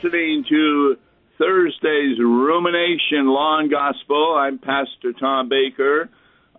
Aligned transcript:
Listening 0.00 0.44
to 0.48 0.96
Thursday's 1.38 2.20
Rumination 2.20 3.26
Law 3.26 3.60
Gospel. 3.68 4.36
I'm 4.38 4.60
Pastor 4.60 5.12
Tom 5.18 5.48
Baker 5.48 6.08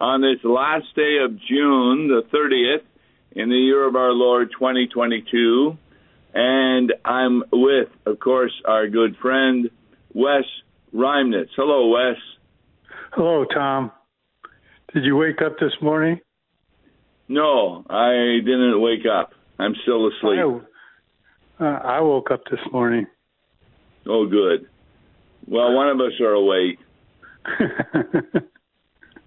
on 0.02 0.20
this 0.20 0.44
last 0.44 0.88
day 0.94 1.20
of 1.24 1.32
June, 1.48 2.10
the 2.10 2.24
30th, 2.34 2.84
in 3.32 3.48
the 3.48 3.56
year 3.56 3.88
of 3.88 3.96
our 3.96 4.12
Lord 4.12 4.50
2022. 4.52 5.78
And 6.34 6.92
I'm 7.06 7.44
with, 7.54 7.88
of 8.06 8.20
course, 8.20 8.52
our 8.68 8.90
good 8.90 9.16
friend, 9.22 9.70
Wes 10.14 10.44
Reimnitz. 10.94 11.52
Hello, 11.56 11.88
Wes. 11.88 12.18
Hello, 13.14 13.46
Tom. 13.46 13.94
Did 14.94 15.06
you 15.06 15.16
wake 15.16 15.42
up 15.42 15.58
this 15.60 15.74
morning? 15.82 16.20
No, 17.30 17.86
I 17.90 18.40
didn't 18.44 18.82
wake 18.82 19.06
up. 19.10 19.32
I'm 19.58 19.76
still 19.84 20.10
asleep. 20.10 20.66
I, 21.58 21.66
uh, 21.66 21.80
I 21.86 22.02
woke 22.02 22.32
up 22.32 22.42
this 22.52 22.60
morning. 22.74 23.08
Oh, 24.10 24.26
good. 24.26 24.68
Well, 25.48 25.74
one 25.74 25.90
of 25.90 26.00
us 26.00 26.20
are 26.20 26.34
awake. 26.34 26.80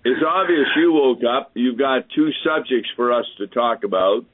it's 0.05 0.23
obvious 0.27 0.67
you 0.77 0.93
woke 0.93 1.21
up. 1.25 1.53
You've 1.55 1.79
got 1.79 2.11
two 2.15 2.31
subjects 2.45 2.91
for 2.97 3.13
us 3.13 3.27
to 3.39 3.47
talk 3.47 3.85
about. 3.85 4.25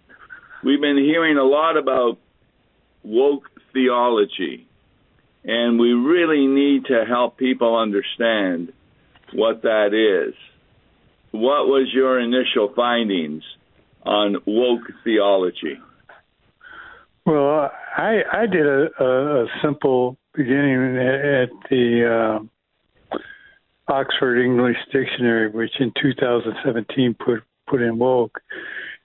We've 0.64 0.80
been 0.80 0.96
hearing 0.96 1.36
a 1.36 1.44
lot 1.44 1.76
about 1.76 2.18
woke 3.04 3.50
theology, 3.74 4.66
and 5.44 5.78
we 5.78 5.92
really 5.92 6.46
need 6.46 6.86
to 6.86 7.04
help 7.06 7.36
people 7.36 7.76
understand 7.76 8.72
what 9.32 9.62
that 9.62 9.92
is. 9.92 10.34
What 11.30 11.66
was 11.66 11.88
your 11.92 12.18
initial 12.18 12.72
findings 12.74 13.42
on 14.02 14.38
woke 14.46 14.90
theology? 15.04 15.78
Well, 17.28 17.70
I 17.94 18.22
I 18.32 18.46
did 18.46 18.64
a, 18.64 18.88
a, 18.98 19.44
a 19.44 19.46
simple 19.62 20.16
beginning 20.34 20.96
at 20.96 21.50
the 21.68 22.40
uh, 23.12 23.18
Oxford 23.92 24.42
English 24.42 24.78
Dictionary, 24.90 25.50
which 25.50 25.72
in 25.78 25.92
2017 26.00 27.14
put 27.22 27.42
put 27.66 27.82
in 27.82 27.98
woke, 27.98 28.40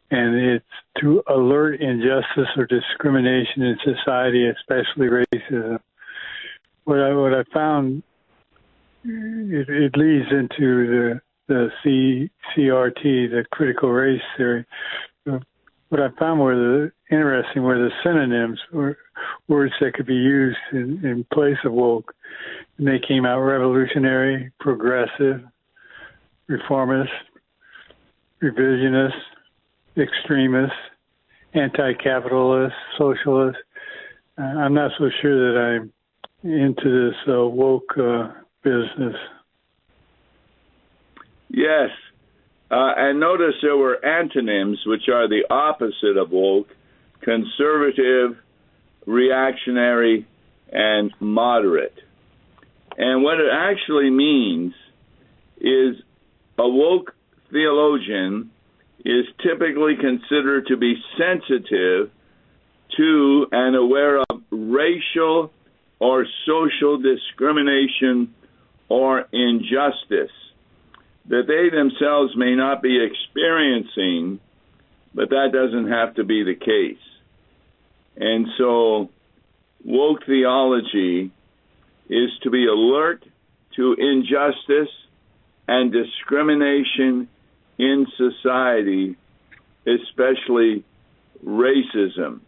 and 0.09 0.37
it's 0.37 0.65
to 1.01 1.21
alert 1.27 1.81
injustice 1.81 2.47
or 2.55 2.65
discrimination 2.65 3.61
in 3.61 3.77
society, 3.83 4.47
especially 4.47 5.07
racism. 5.09 5.79
What 6.85 7.01
I 7.01 7.13
what 7.13 7.33
I 7.33 7.43
found 7.53 8.03
it, 9.03 9.67
it 9.67 9.97
leads 9.97 10.31
into 10.31 10.87
the 10.87 11.21
the 11.49 11.71
C, 11.83 12.29
CRT, 12.55 13.03
the 13.03 13.43
critical 13.51 13.91
race 13.91 14.21
theory. 14.37 14.65
What 15.93 16.01
I 16.01 16.09
found 16.17 16.39
were 16.39 16.55
the 16.55 16.91
interesting 17.15 17.61
were 17.61 17.77
the 17.77 17.91
synonyms, 18.03 18.59
or 18.73 18.97
words 19.47 19.73
that 19.79 19.93
could 19.93 20.07
be 20.07 20.15
used 20.15 20.57
in, 20.71 21.05
in 21.05 21.23
place 21.31 21.59
of 21.63 21.71
woke. 21.71 22.15
And 22.79 22.87
they 22.87 22.97
came 22.97 23.27
out 23.27 23.41
revolutionary, 23.41 24.51
progressive, 24.59 25.41
reformist, 26.47 27.11
revisionist, 28.41 29.21
extremist, 29.95 30.73
anti-capitalist, 31.53 32.73
socialist. 32.97 33.59
Uh, 34.35 34.41
I'm 34.41 34.73
not 34.73 34.93
so 34.97 35.11
sure 35.21 35.53
that 35.53 35.59
I'm 35.59 35.93
into 36.41 37.11
this 37.11 37.15
uh, 37.27 37.45
woke 37.45 37.95
uh, 37.99 38.29
business. 38.63 39.15
Yes. 41.49 41.91
Uh, 42.73 42.91
and 42.97 43.19
notice 43.19 43.53
there 43.61 43.77
were 43.77 44.03
antonyms, 44.03 44.79
which 44.87 45.07
are 45.07 45.27
the 45.27 45.43
opposite 45.47 46.17
of 46.17 46.31
woke 46.31 46.69
conservative, 47.21 48.35
reactionary, 49.05 50.25
and 50.71 51.13
moderate. 51.19 51.93
And 52.97 53.21
what 53.21 53.39
it 53.39 53.51
actually 53.53 54.09
means 54.09 54.73
is 55.57 55.97
a 56.57 56.67
woke 56.67 57.13
theologian 57.51 58.49
is 59.05 59.25
typically 59.43 59.93
considered 59.95 60.65
to 60.67 60.75
be 60.75 60.95
sensitive 61.15 62.09
to 62.97 63.47
and 63.51 63.75
aware 63.75 64.17
of 64.17 64.41
racial 64.49 65.51
or 65.99 66.25
social 66.47 66.97
discrimination 66.97 68.33
or 68.89 69.27
injustice 69.31 70.31
that 71.27 71.47
they 71.47 71.75
themselves 71.75 72.35
may 72.35 72.55
not 72.55 72.81
be 72.81 72.99
experiencing, 73.03 74.39
but 75.13 75.29
that 75.29 75.51
doesn't 75.53 75.89
have 75.89 76.15
to 76.15 76.23
be 76.23 76.43
the 76.43 76.55
case. 76.55 76.97
And 78.15 78.47
so, 78.57 79.09
woke 79.83 80.25
theology 80.25 81.31
is 82.09 82.29
to 82.43 82.49
be 82.49 82.67
alert 82.67 83.23
to 83.75 83.95
injustice 83.97 84.93
and 85.67 85.91
discrimination 85.91 87.27
in 87.77 88.05
society, 88.17 89.15
especially 89.87 90.83
racism. 91.43 92.41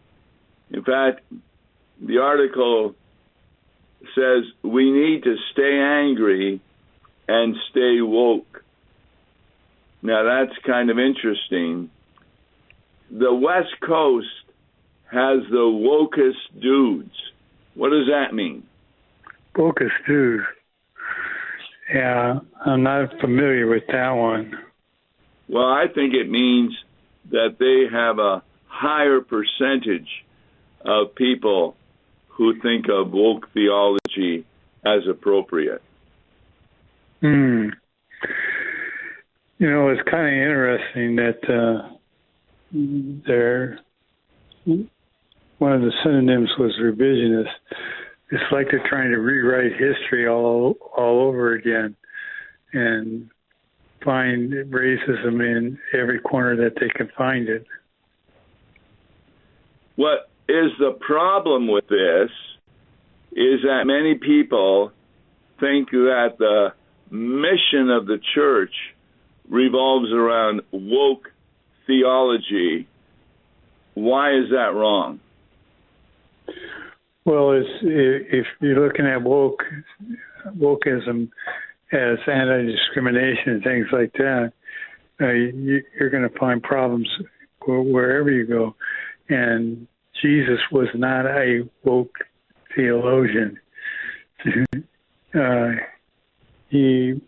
In 0.70 0.84
fact, 0.84 1.20
the 2.00 2.18
article 2.18 2.94
says 4.14 4.44
we 4.62 4.90
need 4.90 5.24
to 5.24 5.36
stay 5.52 5.78
angry 5.78 6.60
and 7.28 7.56
stay 7.70 8.00
woke. 8.00 8.62
Now 10.02 10.22
that's 10.24 10.58
kind 10.66 10.90
of 10.90 10.98
interesting. 10.98 11.90
The 13.10 13.32
West 13.32 13.80
Coast 13.84 14.26
has 15.10 15.40
the 15.50 15.56
wokest 15.56 16.60
dudes. 16.60 17.14
What 17.74 17.90
does 17.90 18.06
that 18.08 18.34
mean? 18.34 18.64
Wokest 19.54 19.90
dudes. 20.06 20.44
Yeah, 21.92 22.40
I'm 22.64 22.82
not 22.82 23.20
familiar 23.20 23.68
with 23.68 23.84
that 23.88 24.10
one. 24.10 24.58
Well, 25.48 25.66
I 25.66 25.86
think 25.94 26.14
it 26.14 26.28
means 26.28 26.76
that 27.30 27.56
they 27.58 27.86
have 27.96 28.18
a 28.18 28.42
higher 28.66 29.20
percentage 29.20 30.08
of 30.84 31.14
people 31.14 31.76
who 32.28 32.60
think 32.60 32.86
of 32.88 33.12
woke 33.12 33.52
theology 33.52 34.44
as 34.84 35.06
appropriate. 35.08 35.82
Hmm. 37.20 37.70
You 39.58 39.70
know, 39.70 39.88
it's 39.88 40.02
kind 40.10 40.26
of 40.26 40.32
interesting 40.32 41.16
that 41.16 41.40
uh, 41.48 41.96
there 43.26 43.78
one 45.58 45.72
of 45.72 45.80
the 45.80 45.92
synonyms 46.04 46.50
was 46.58 46.72
revisionist. 46.78 47.48
It's 48.30 48.52
like 48.52 48.66
they're 48.70 48.86
trying 48.88 49.12
to 49.12 49.18
rewrite 49.18 49.72
history 49.72 50.28
all 50.28 50.74
all 50.94 51.22
over 51.28 51.54
again, 51.54 51.96
and 52.72 53.30
find 54.04 54.52
racism 54.52 55.40
in 55.40 55.78
every 55.94 56.20
corner 56.20 56.56
that 56.56 56.74
they 56.78 56.90
can 56.90 57.10
find 57.16 57.48
it. 57.48 57.66
What 59.94 60.28
is 60.48 60.70
the 60.78 60.98
problem 61.00 61.68
with 61.68 61.88
this? 61.88 62.30
Is 63.32 63.62
that 63.62 63.84
many 63.86 64.16
people 64.16 64.92
think 65.60 65.90
that 65.90 66.36
the 66.38 66.72
mission 67.10 67.90
of 67.90 68.06
the 68.06 68.18
church 68.34 68.72
revolves 69.48 70.12
around 70.12 70.62
woke 70.72 71.30
theology. 71.86 72.86
Why 73.94 74.34
is 74.36 74.50
that 74.50 74.74
wrong? 74.74 75.20
Well, 77.24 77.52
if 77.52 78.46
you're 78.60 78.86
looking 78.86 79.06
at 79.06 79.22
woke 79.22 79.62
wokeism 80.46 81.28
as 81.92 82.18
anti-discrimination 82.26 83.52
and 83.52 83.64
things 83.64 83.86
like 83.92 84.12
that, 84.14 84.52
uh, 85.20 85.30
you, 85.30 85.82
you're 85.98 86.10
going 86.10 86.28
to 86.28 86.38
find 86.38 86.62
problems 86.62 87.08
wherever 87.66 88.30
you 88.30 88.46
go. 88.46 88.74
And 89.28 89.88
Jesus 90.22 90.60
was 90.70 90.88
not 90.94 91.26
a 91.26 91.68
woke 91.84 92.16
theologian. 92.74 93.58
uh, 95.34 95.70
he 96.68 97.20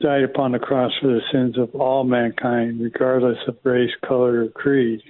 died 0.00 0.24
upon 0.24 0.52
the 0.52 0.58
cross 0.58 0.92
for 1.00 1.08
the 1.08 1.20
sins 1.32 1.58
of 1.58 1.74
all 1.74 2.04
mankind, 2.04 2.80
regardless 2.80 3.38
of 3.46 3.56
race, 3.64 3.92
color, 4.06 4.44
or 4.44 4.48
creed. 4.48 5.00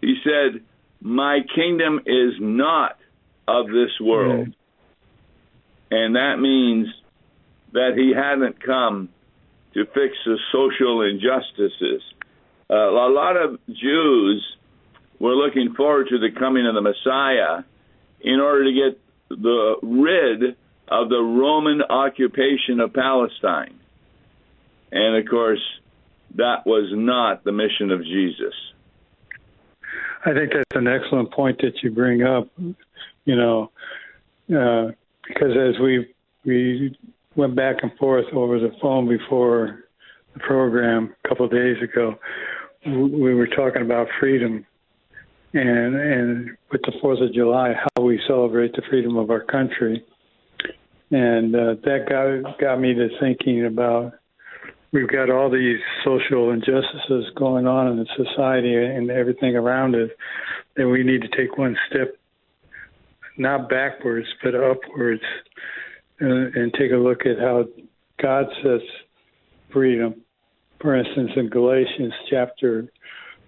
He 0.00 0.16
said, 0.24 0.62
My 1.00 1.40
kingdom 1.54 2.00
is 2.06 2.34
not 2.40 2.98
of 3.46 3.66
this 3.66 4.00
world. 4.00 4.48
And 5.90 6.16
that 6.16 6.36
means 6.38 6.88
that 7.72 7.92
he 7.96 8.12
hadn't 8.14 8.62
come 8.62 9.08
to 9.74 9.84
fix 9.86 10.16
the 10.24 10.38
social 10.52 11.02
injustices. 11.02 12.02
Uh, 12.68 12.74
a 12.74 13.10
lot 13.10 13.36
of 13.36 13.60
Jews 13.66 14.44
were 15.20 15.34
looking 15.34 15.74
forward 15.74 16.08
to 16.08 16.18
the 16.18 16.30
coming 16.36 16.66
of 16.66 16.74
the 16.74 16.80
Messiah 16.80 17.62
in 18.20 18.40
order 18.40 18.64
to 18.64 18.72
get 18.72 19.00
the 19.28 19.76
rid 19.82 20.56
of 20.88 21.08
the 21.08 21.20
Roman 21.20 21.82
occupation 21.82 22.80
of 22.80 22.92
Palestine. 22.92 23.78
And 24.92 25.16
of 25.16 25.28
course, 25.28 25.62
that 26.36 26.66
was 26.66 26.90
not 26.92 27.44
the 27.44 27.52
mission 27.52 27.90
of 27.90 28.02
Jesus. 28.02 28.54
I 30.24 30.32
think 30.32 30.52
that's 30.52 30.76
an 30.76 30.88
excellent 30.88 31.32
point 31.32 31.58
that 31.60 31.72
you 31.82 31.90
bring 31.90 32.22
up. 32.22 32.48
You 33.24 33.36
know, 33.36 33.70
uh, 34.48 34.92
because 35.26 35.52
as 35.56 35.80
we 35.80 36.06
we 36.44 36.96
went 37.34 37.56
back 37.56 37.76
and 37.82 37.92
forth 37.98 38.26
over 38.32 38.58
the 38.58 38.70
phone 38.80 39.08
before 39.08 39.84
the 40.34 40.40
program 40.40 41.14
a 41.24 41.28
couple 41.28 41.46
of 41.46 41.52
days 41.52 41.76
ago, 41.82 42.14
we 42.86 43.34
were 43.34 43.48
talking 43.48 43.82
about 43.82 44.06
freedom 44.20 44.64
and 45.52 45.94
and 45.96 46.56
with 46.70 46.82
the 46.82 46.92
Fourth 47.00 47.20
of 47.20 47.32
July, 47.32 47.72
how 47.74 48.02
we 48.02 48.20
celebrate 48.26 48.72
the 48.72 48.82
freedom 48.90 49.16
of 49.16 49.30
our 49.30 49.40
country, 49.40 50.04
and 51.10 51.54
uh, 51.54 51.74
that 51.84 52.06
got 52.08 52.58
got 52.58 52.80
me 52.80 52.94
to 52.94 53.08
thinking 53.20 53.66
about 53.66 54.12
we've 54.92 55.08
got 55.08 55.30
all 55.30 55.50
these 55.50 55.78
social 56.04 56.50
injustices 56.50 57.30
going 57.36 57.66
on 57.66 57.88
in 57.88 57.96
the 57.98 58.06
society 58.16 58.74
and 58.74 59.10
everything 59.10 59.56
around 59.56 59.94
us 59.94 60.10
that 60.76 60.88
we 60.88 61.02
need 61.02 61.22
to 61.22 61.28
take 61.36 61.56
one 61.58 61.76
step 61.88 62.16
not 63.38 63.68
backwards 63.68 64.26
but 64.42 64.54
upwards 64.54 65.22
and, 66.20 66.54
and 66.54 66.74
take 66.74 66.92
a 66.92 66.96
look 66.96 67.26
at 67.26 67.38
how 67.38 67.64
God 68.20 68.46
sets 68.62 68.84
freedom. 69.72 70.22
For 70.80 70.96
instance, 70.96 71.30
in 71.36 71.48
Galatians 71.48 72.12
chapter 72.30 72.90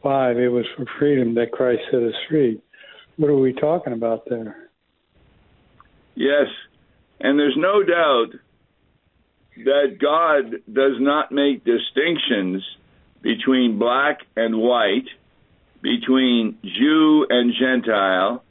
5, 0.02 0.38
it 0.38 0.48
was 0.48 0.66
for 0.76 0.84
freedom 0.98 1.34
that 1.34 1.52
Christ 1.52 1.80
set 1.90 2.02
us 2.02 2.14
free. 2.28 2.60
What 3.16 3.28
are 3.28 3.36
we 3.36 3.52
talking 3.52 3.92
about 3.92 4.28
there? 4.28 4.68
Yes, 6.14 6.46
and 7.20 7.38
there's 7.38 7.56
no 7.56 7.82
doubt 7.82 8.30
that 9.64 9.98
God 10.00 10.62
does 10.72 11.00
not 11.00 11.32
make 11.32 11.64
distinctions 11.64 12.62
between 13.22 13.78
black 13.78 14.20
and 14.36 14.56
white, 14.56 15.08
between 15.82 16.58
Jew 16.62 17.26
and 17.28 17.52
Gentile, 17.58 18.44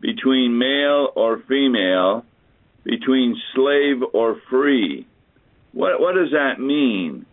between 0.00 0.58
male 0.58 1.10
or 1.14 1.42
female, 1.48 2.24
between 2.82 3.36
slave 3.54 4.02
or 4.12 4.40
free. 4.50 5.06
What, 5.72 6.00
what 6.00 6.14
does 6.14 6.30
that 6.32 6.60
mean 6.60 7.26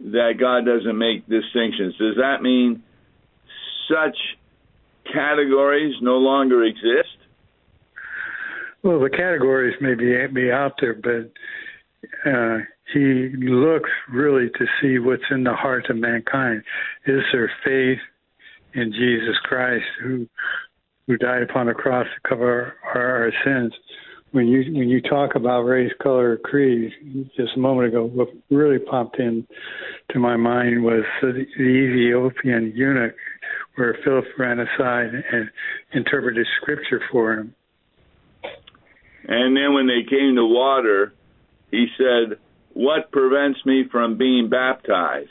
that 0.00 0.34
God 0.38 0.64
doesn't 0.64 0.98
make 0.98 1.28
distinctions? 1.28 1.96
Does 1.98 2.16
that 2.16 2.42
mean 2.42 2.82
such 3.88 4.16
categories 5.12 5.94
no 6.00 6.18
longer 6.18 6.64
exist? 6.64 7.15
Well, 8.82 9.00
the 9.00 9.10
categories 9.10 9.74
may 9.80 9.94
be, 9.94 10.14
be 10.32 10.50
out 10.50 10.74
there, 10.80 10.94
but 10.94 11.32
uh, 12.28 12.58
he 12.92 13.30
looks 13.38 13.90
really 14.08 14.48
to 14.50 14.66
see 14.80 14.98
what's 14.98 15.22
in 15.30 15.44
the 15.44 15.54
heart 15.54 15.90
of 15.90 15.96
mankind. 15.96 16.62
Is 17.06 17.22
there 17.32 17.50
faith 17.64 17.98
in 18.74 18.92
Jesus 18.92 19.36
Christ, 19.44 19.84
who 20.02 20.26
who 21.06 21.16
died 21.16 21.42
upon 21.42 21.66
the 21.66 21.72
cross 21.72 22.06
to 22.06 22.28
cover 22.28 22.74
our, 22.84 23.24
our, 23.24 23.32
sins? 23.44 23.72
When 24.32 24.48
you 24.48 24.72
when 24.72 24.88
you 24.88 25.00
talk 25.00 25.34
about 25.34 25.62
race, 25.62 25.92
color, 26.02 26.32
or 26.32 26.36
creed, 26.36 26.92
just 27.36 27.56
a 27.56 27.60
moment 27.60 27.88
ago, 27.88 28.04
what 28.04 28.28
really 28.50 28.78
popped 28.78 29.18
in 29.18 29.46
to 30.10 30.18
my 30.18 30.36
mind 30.36 30.84
was 30.84 31.04
the, 31.22 31.46
the 31.56 31.64
Ethiopian 31.64 32.72
eunuch, 32.74 33.14
where 33.76 33.96
Philip 34.04 34.24
ran 34.38 34.60
aside 34.60 35.10
and 35.32 35.50
interpreted 35.92 36.46
scripture 36.60 37.00
for 37.10 37.32
him. 37.34 37.54
And 39.28 39.56
then 39.56 39.74
when 39.74 39.86
they 39.86 40.08
came 40.08 40.36
to 40.36 40.44
water, 40.44 41.12
he 41.70 41.86
said, 41.98 42.38
What 42.74 43.10
prevents 43.10 43.64
me 43.66 43.84
from 43.90 44.16
being 44.16 44.48
baptized? 44.48 45.30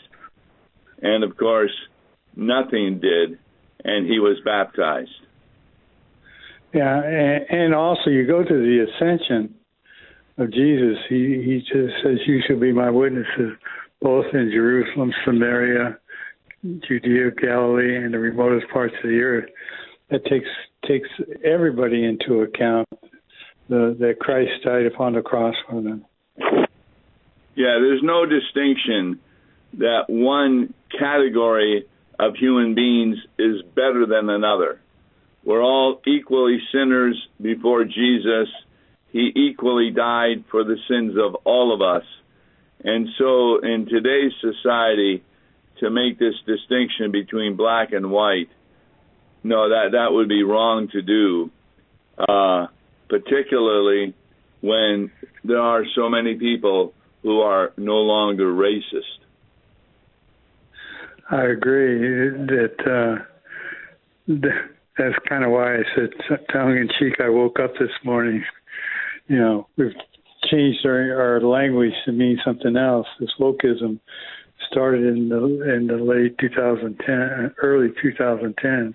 And 1.02 1.24
of 1.24 1.38
course, 1.38 1.72
nothing 2.36 3.00
did, 3.00 3.40
and 3.84 4.08
he 4.08 4.20
was 4.20 4.38
baptized. 4.44 5.10
Yeah, 6.74 7.02
and, 7.50 7.74
also 7.74 8.10
you 8.10 8.28
go 8.28 8.44
to 8.44 8.54
the 8.54 8.86
ascension 8.86 9.56
of 10.38 10.52
Jesus. 10.52 10.98
He 11.08 11.42
he 11.46 11.60
just 11.60 11.94
says, 12.04 12.18
"You 12.28 12.42
shall 12.46 12.60
be 12.60 12.74
my 12.74 12.90
witnesses, 12.90 13.54
both 14.02 14.26
in 14.34 14.52
Jerusalem, 14.52 15.14
Samaria, 15.24 15.98
Judea, 16.86 17.32
Galilee, 17.32 17.96
and 17.96 18.14
the 18.14 18.20
remotest 18.20 18.68
parts 18.74 18.94
of 19.02 19.10
the 19.10 19.22
earth." 19.22 19.50
That 20.10 20.26
takes 20.26 20.50
takes 20.86 21.08
everybody 21.46 22.04
into 22.04 22.42
account. 22.42 22.90
The, 23.68 23.96
that 24.00 24.20
Christ 24.20 24.52
died 24.64 24.86
upon 24.86 25.14
the 25.14 25.22
cross 25.22 25.56
for 25.68 25.82
them. 25.82 26.06
Yeah, 26.38 27.80
there's 27.80 28.04
no 28.04 28.26
distinction 28.26 29.20
that 29.78 30.04
one 30.08 30.74
category 30.98 31.86
of 32.20 32.36
human 32.36 32.76
beings 32.76 33.18
is 33.40 33.62
better 33.76 34.06
than 34.06 34.30
another. 34.30 34.80
We're 35.44 35.64
all 35.64 36.02
equally 36.06 36.60
sinners 36.72 37.22
before 37.42 37.86
Jesus. 37.86 38.50
He 39.12 39.32
equally 39.36 39.92
died 39.92 40.44
for 40.50 40.64
the 40.64 40.78
sins 40.88 41.14
of 41.18 41.36
all 41.46 41.74
of 41.74 41.82
us. 41.82 42.06
And 42.84 43.08
so, 43.18 43.60
in 43.60 43.88
today's 43.90 44.34
society, 44.42 45.24
to 45.80 45.90
make 45.90 46.20
this 46.20 46.36
distinction 46.46 47.12
between 47.12 47.56
black 47.56 47.92
and 47.94 48.12
white, 48.12 48.50
no, 49.44 49.70
that, 49.70 49.92
that 49.92 50.12
would 50.12 50.30
be 50.30 50.44
wrong 50.44 50.90
to 50.90 51.02
do, 51.02 51.52
uh, 52.18 52.68
particularly 53.10 54.14
when 54.62 55.12
there 55.44 55.60
are 55.60 55.84
so 55.96 56.10
many 56.10 56.36
people 56.36 56.94
who 57.24 57.42
are 57.42 57.74
no 57.78 57.98
longer 57.98 58.46
racist. 58.46 59.20
I 61.30 61.46
agree 61.46 62.30
that 62.30 62.76
uh, 62.86 63.24
that's 64.28 65.16
kind 65.28 65.44
of 65.44 65.52
why 65.52 65.76
I 65.76 65.84
said 65.96 66.10
tongue 66.52 66.78
in 66.78 66.90
cheek. 67.00 67.20
I 67.20 67.30
woke 67.30 67.60
up 67.60 67.74
this 67.80 67.90
morning. 68.04 68.44
You 69.28 69.40
know, 69.40 69.68
we've 69.76 69.96
changed 70.52 70.86
our, 70.86 71.20
our 71.20 71.42
language 71.42 71.94
to 72.06 72.12
mean 72.12 72.40
something 72.46 72.78
else. 72.78 73.08
This 73.20 73.32
wokeism 73.40 74.00
started 74.70 75.06
in 75.06 75.30
the 75.30 75.76
in 75.76 75.88
the 75.88 75.98
late 75.98 76.38
2010, 76.38 77.56
early 77.62 77.90
2010s, 78.04 78.94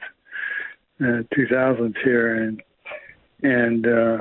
uh, 1.00 1.22
2000s 1.36 1.94
here, 2.04 2.34
and 2.44 2.62
and 3.42 3.86
uh, 3.86 4.18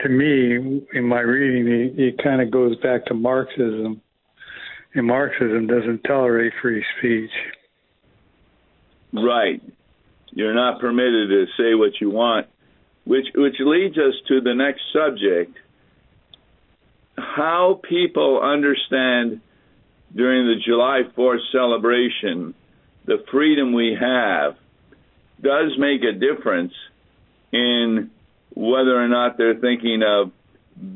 to 0.00 0.08
me, 0.08 0.82
in 0.92 1.04
my 1.04 1.20
reading, 1.20 1.72
it, 1.72 1.98
it 1.98 2.22
kind 2.22 2.40
of 2.40 2.50
goes 2.50 2.76
back 2.78 3.06
to 3.06 3.14
Marxism, 3.14 4.00
and 4.94 5.06
Marxism 5.06 5.66
doesn't 5.66 6.02
tolerate 6.04 6.52
free 6.60 6.84
speech. 6.98 7.30
Right. 9.12 9.62
You're 10.30 10.54
not 10.54 10.80
permitted 10.80 11.28
to 11.28 11.46
say 11.56 11.74
what 11.74 12.00
you 12.00 12.10
want, 12.10 12.46
which 13.04 13.26
which 13.34 13.56
leads 13.60 13.98
us 13.98 14.14
to 14.28 14.40
the 14.40 14.54
next 14.54 14.80
subject: 14.92 15.56
how 17.16 17.80
people 17.88 18.40
understand 18.42 19.40
during 20.14 20.46
the 20.46 20.60
July 20.64 21.02
4th 21.16 21.40
celebration 21.52 22.54
the 23.04 23.24
freedom 23.30 23.72
we 23.72 23.96
have 23.98 24.56
does 25.40 25.72
make 25.78 26.02
a 26.02 26.12
difference 26.12 26.72
in 27.52 28.10
whether 28.54 28.96
or 28.96 29.08
not 29.08 29.36
they're 29.36 29.58
thinking 29.58 30.02
of 30.02 30.32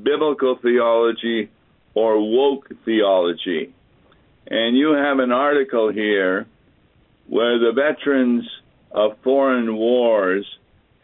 biblical 0.03 0.59
theology 0.61 1.51
or 1.95 2.19
woke 2.19 2.69
theology. 2.85 3.75
And 4.47 4.77
you 4.77 4.93
have 4.93 5.19
an 5.19 5.33
article 5.33 5.91
here 5.91 6.47
where 7.29 7.59
the 7.59 7.73
veterans 7.73 8.49
of 8.91 9.19
foreign 9.23 9.77
wars 9.77 10.47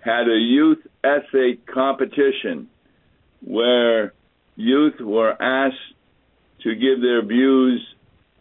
had 0.00 0.28
a 0.28 0.38
youth 0.38 0.78
essay 1.04 1.58
competition 1.66 2.68
where 3.44 4.12
youth 4.56 5.00
were 5.00 5.40
asked 5.40 5.76
to 6.62 6.74
give 6.74 7.00
their 7.00 7.24
views 7.24 7.84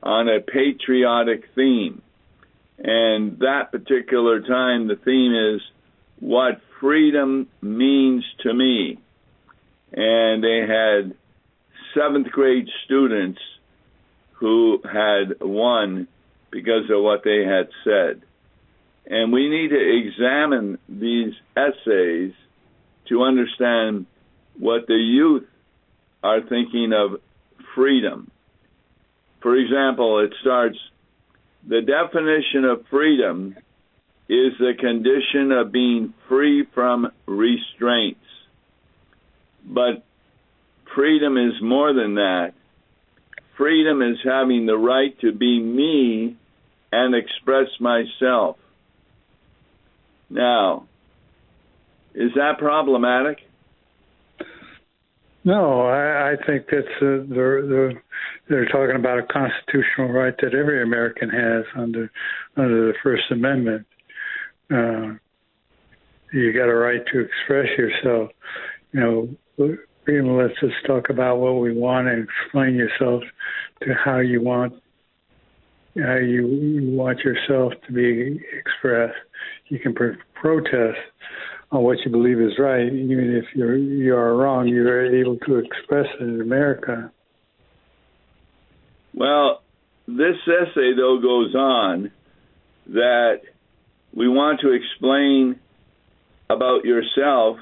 on 0.03 0.27
a 0.27 0.39
patriotic 0.39 1.45
theme. 1.55 2.01
And 2.77 3.39
that 3.39 3.71
particular 3.71 4.41
time, 4.41 4.87
the 4.87 4.95
theme 4.95 5.33
is 5.33 5.61
what 6.19 6.61
freedom 6.81 7.47
means 7.61 8.25
to 8.41 8.53
me. 8.53 8.99
And 9.93 10.43
they 10.43 10.65
had 10.67 11.15
seventh 11.93 12.31
grade 12.31 12.67
students 12.85 13.39
who 14.33 14.81
had 14.83 15.39
won 15.39 16.07
because 16.49 16.89
of 16.89 17.03
what 17.03 17.23
they 17.23 17.45
had 17.45 17.69
said. 17.83 18.23
And 19.05 19.31
we 19.31 19.49
need 19.49 19.69
to 19.69 20.07
examine 20.07 20.79
these 20.89 21.33
essays 21.55 22.33
to 23.09 23.23
understand 23.23 24.07
what 24.57 24.87
the 24.87 24.95
youth 24.95 25.45
are 26.23 26.41
thinking 26.41 26.91
of 26.93 27.19
freedom. 27.75 28.29
For 29.41 29.55
example, 29.55 30.19
it 30.19 30.33
starts 30.41 30.77
the 31.67 31.81
definition 31.81 32.65
of 32.65 32.85
freedom 32.89 33.55
is 34.31 34.53
the 34.59 34.71
condition 34.79 35.51
of 35.51 35.73
being 35.73 36.13
free 36.29 36.65
from 36.73 37.11
restraints. 37.25 38.21
But 39.65 40.05
freedom 40.95 41.35
is 41.35 41.61
more 41.61 41.93
than 41.93 42.15
that. 42.15 42.53
Freedom 43.57 44.01
is 44.01 44.19
having 44.23 44.65
the 44.65 44.77
right 44.77 45.19
to 45.19 45.33
be 45.33 45.59
me 45.59 46.37
and 46.93 47.13
express 47.13 47.67
myself. 47.81 48.55
Now, 50.29 50.87
is 52.15 52.31
that 52.35 52.57
problematic? 52.57 53.39
No, 55.43 55.81
I, 55.81 56.31
I 56.31 56.35
think 56.45 56.67
that's 56.71 56.87
uh, 57.01 57.25
they're, 57.27 57.67
they're 57.67 58.03
they're 58.47 58.65
talking 58.67 58.95
about 58.95 59.19
a 59.19 59.23
constitutional 59.23 60.09
right 60.09 60.35
that 60.41 60.53
every 60.53 60.83
American 60.83 61.29
has 61.29 61.65
under 61.75 62.09
under 62.55 62.87
the 62.87 62.93
First 63.03 63.23
Amendment. 63.31 63.87
Uh, 64.71 65.17
you 66.33 66.53
got 66.53 66.69
a 66.69 66.75
right 66.75 67.01
to 67.11 67.19
express 67.19 67.67
yourself. 67.77 68.31
You 68.93 68.99
know, 68.99 69.75
freedom 70.05 70.37
lets 70.37 70.53
us 70.53 70.69
just 70.71 70.85
talk 70.85 71.09
about 71.09 71.37
what 71.37 71.59
we 71.59 71.73
want 71.73 72.07
and 72.07 72.27
explain 72.27 72.75
yourself 72.75 73.23
to 73.81 73.93
how 73.93 74.19
you 74.19 74.41
want 74.41 74.73
how 75.97 76.15
you, 76.15 76.47
you 76.47 76.91
want 76.91 77.19
yourself 77.19 77.73
to 77.85 77.91
be 77.91 78.39
expressed. 78.57 79.17
You 79.67 79.79
can 79.79 79.93
pr- 79.93 80.21
protest 80.33 80.97
on 81.71 81.83
what 81.83 81.97
you 82.05 82.11
believe 82.11 82.39
is 82.39 82.57
right, 82.57 82.85
even 82.85 83.35
if 83.35 83.45
you're 83.55 83.75
you 83.75 84.15
are 84.15 84.35
wrong. 84.35 84.67
You're 84.67 85.13
able 85.13 85.37
to 85.37 85.57
express 85.57 86.07
it 86.19 86.23
in 86.23 86.41
America. 86.41 87.11
Well, 89.13 89.61
this 90.07 90.37
essay 90.47 90.93
though 90.95 91.19
goes 91.21 91.55
on 91.55 92.11
that 92.87 93.41
we 94.13 94.27
want 94.27 94.59
to 94.61 94.71
explain 94.71 95.59
about 96.49 96.85
yourself 96.85 97.57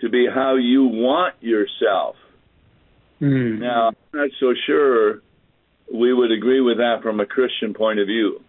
to 0.00 0.08
be 0.08 0.26
how 0.32 0.56
you 0.56 0.84
want 0.84 1.34
yourself. 1.40 2.16
Mm. 3.20 3.60
Now, 3.60 3.88
I'm 3.88 3.96
not 4.12 4.30
so 4.38 4.54
sure 4.66 5.22
we 5.92 6.12
would 6.12 6.30
agree 6.30 6.60
with 6.60 6.78
that 6.78 7.02
from 7.02 7.20
a 7.20 7.26
Christian 7.26 7.74
point 7.74 7.98
of 7.98 8.06
view. 8.06 8.40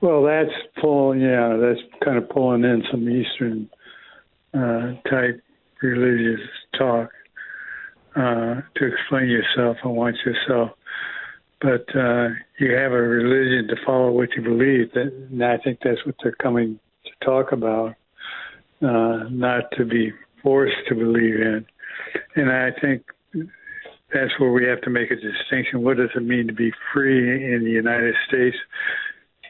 Well, 0.00 0.22
that's 0.22 0.50
pulling, 0.80 1.20
yeah, 1.20 1.56
that's 1.56 1.80
kind 2.04 2.18
of 2.18 2.28
pulling 2.28 2.64
in 2.64 2.84
some 2.90 3.08
Eastern 3.08 3.68
uh, 4.54 4.94
type 5.08 5.42
religious 5.82 6.46
talk 6.78 7.10
uh, 8.14 8.60
to 8.76 8.86
explain 8.86 9.28
yourself 9.28 9.78
and 9.82 9.94
want 9.94 10.16
yourself. 10.24 10.75
But 11.60 11.86
uh, 11.96 12.28
you 12.60 12.72
have 12.72 12.92
a 12.92 13.00
religion 13.00 13.68
to 13.68 13.76
follow 13.84 14.10
what 14.10 14.28
you 14.36 14.42
believe, 14.42 14.90
and 14.94 15.42
I 15.42 15.56
think 15.58 15.78
that's 15.82 16.04
what 16.04 16.14
they're 16.22 16.32
coming 16.32 16.78
to 17.04 17.24
talk 17.24 17.52
about, 17.52 17.94
uh, 18.82 19.24
not 19.30 19.64
to 19.78 19.84
be 19.86 20.12
forced 20.42 20.76
to 20.88 20.94
believe 20.94 21.34
in. 21.34 21.66
And 22.36 22.52
I 22.52 22.70
think 22.80 23.04
that's 24.12 24.38
where 24.38 24.52
we 24.52 24.66
have 24.66 24.82
to 24.82 24.90
make 24.90 25.10
a 25.10 25.16
distinction. 25.16 25.82
What 25.82 25.96
does 25.96 26.10
it 26.14 26.22
mean 26.22 26.46
to 26.46 26.52
be 26.52 26.72
free 26.92 27.54
in 27.54 27.64
the 27.64 27.70
United 27.70 28.14
States, 28.28 28.56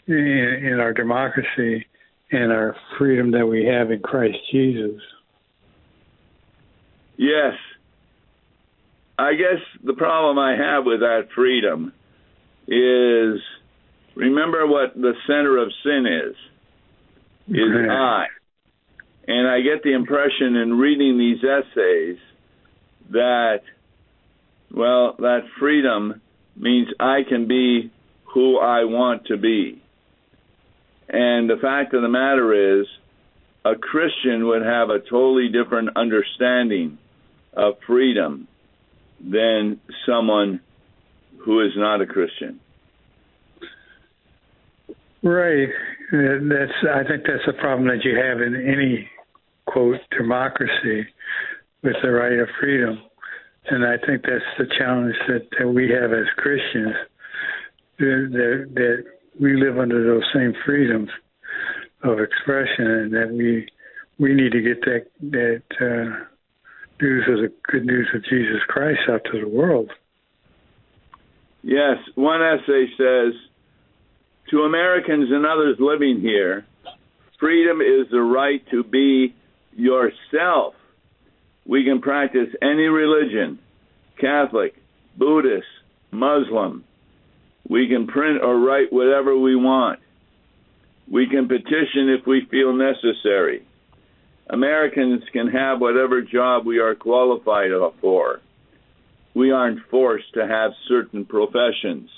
in, 0.06 0.16
in 0.16 0.80
our 0.80 0.92
democracy, 0.92 1.86
and 2.30 2.52
our 2.52 2.76
freedom 2.98 3.32
that 3.32 3.46
we 3.46 3.64
have 3.64 3.90
in 3.90 4.00
Christ 4.00 4.38
Jesus? 4.52 5.00
Yes. 7.16 7.54
I 9.18 9.34
guess 9.34 9.62
the 9.82 9.94
problem 9.94 10.38
I 10.38 10.56
have 10.56 10.84
with 10.84 11.00
that 11.00 11.28
freedom 11.34 11.92
is 12.68 13.40
remember 14.14 14.66
what 14.66 14.94
the 14.94 15.14
center 15.26 15.58
of 15.58 15.72
sin 15.82 16.06
is 16.06 16.36
is. 17.48 17.90
I. 17.90 18.26
And 19.28 19.48
I 19.48 19.60
get 19.60 19.82
the 19.82 19.92
impression 19.92 20.56
in 20.56 20.78
reading 20.78 21.18
these 21.18 21.42
essays 21.42 22.18
that 23.10 23.62
well, 24.74 25.14
that 25.18 25.42
freedom 25.58 26.20
means 26.56 26.88
I 26.98 27.20
can 27.28 27.46
be 27.46 27.90
who 28.34 28.58
I 28.58 28.84
want 28.84 29.26
to 29.26 29.36
be. 29.36 29.82
And 31.08 31.48
the 31.48 31.56
fact 31.60 31.94
of 31.94 32.02
the 32.02 32.08
matter 32.08 32.80
is, 32.80 32.86
a 33.64 33.76
Christian 33.76 34.46
would 34.48 34.62
have 34.62 34.90
a 34.90 34.98
totally 34.98 35.48
different 35.48 35.96
understanding 35.96 36.98
of 37.52 37.74
freedom 37.86 38.48
than 39.20 39.80
someone 40.06 40.60
who 41.44 41.60
is 41.60 41.72
not 41.76 42.00
a 42.00 42.06
Christian. 42.06 42.60
Right. 45.22 45.68
That's. 46.12 46.72
I 46.88 47.02
think 47.08 47.24
that's 47.26 47.48
a 47.48 47.60
problem 47.60 47.88
that 47.88 48.04
you 48.04 48.16
have 48.16 48.40
in 48.40 48.54
any 48.54 49.08
quote 49.66 49.98
democracy 50.16 51.06
with 51.82 51.96
the 52.02 52.10
right 52.10 52.38
of 52.38 52.48
freedom, 52.60 53.00
and 53.68 53.84
I 53.84 53.96
think 54.06 54.22
that's 54.22 54.44
the 54.58 54.66
challenge 54.78 55.16
that, 55.28 55.48
that 55.58 55.68
we 55.68 55.90
have 55.90 56.12
as 56.12 56.26
Christians. 56.36 56.94
That 57.98 58.68
that 58.74 59.04
we 59.40 59.56
live 59.56 59.78
under 59.78 60.04
those 60.04 60.22
same 60.34 60.52
freedoms 60.64 61.10
of 62.02 62.20
expression, 62.20 62.86
and 62.86 63.12
that 63.14 63.30
we 63.32 63.66
we 64.18 64.34
need 64.34 64.52
to 64.52 64.60
get 64.60 64.80
that 64.82 65.06
that 65.30 65.62
uh, 65.80 66.24
news 67.00 67.24
of 67.28 67.36
the 67.38 67.52
good 67.70 67.84
news 67.84 68.08
of 68.14 68.24
Jesus 68.24 68.62
Christ 68.68 69.00
out 69.08 69.22
to 69.32 69.40
the 69.40 69.48
world. 69.48 69.90
Yes, 71.62 71.96
one 72.14 72.42
essay 72.42 72.86
says 72.96 73.32
to 74.50 74.62
Americans 74.62 75.28
and 75.30 75.44
others 75.44 75.76
living 75.80 76.20
here, 76.20 76.64
freedom 77.40 77.80
is 77.80 78.06
the 78.10 78.20
right 78.20 78.62
to 78.70 78.84
be 78.84 79.34
yourself. 79.74 80.74
We 81.66 81.84
can 81.84 82.00
practice 82.00 82.48
any 82.62 82.84
religion 82.84 83.58
Catholic, 84.20 84.74
Buddhist, 85.18 85.66
Muslim. 86.10 86.84
We 87.68 87.88
can 87.88 88.06
print 88.06 88.40
or 88.42 88.58
write 88.58 88.92
whatever 88.92 89.36
we 89.36 89.56
want. 89.56 89.98
We 91.10 91.28
can 91.28 91.48
petition 91.48 92.16
if 92.18 92.26
we 92.26 92.46
feel 92.50 92.72
necessary. 92.72 93.66
Americans 94.48 95.22
can 95.32 95.48
have 95.48 95.80
whatever 95.80 96.22
job 96.22 96.66
we 96.66 96.78
are 96.78 96.94
qualified 96.94 97.70
for. 98.00 98.40
We 99.34 99.50
aren't 99.50 99.88
forced 99.90 100.32
to 100.34 100.46
have 100.46 100.70
certain 100.88 101.24
professions. 101.24 102.10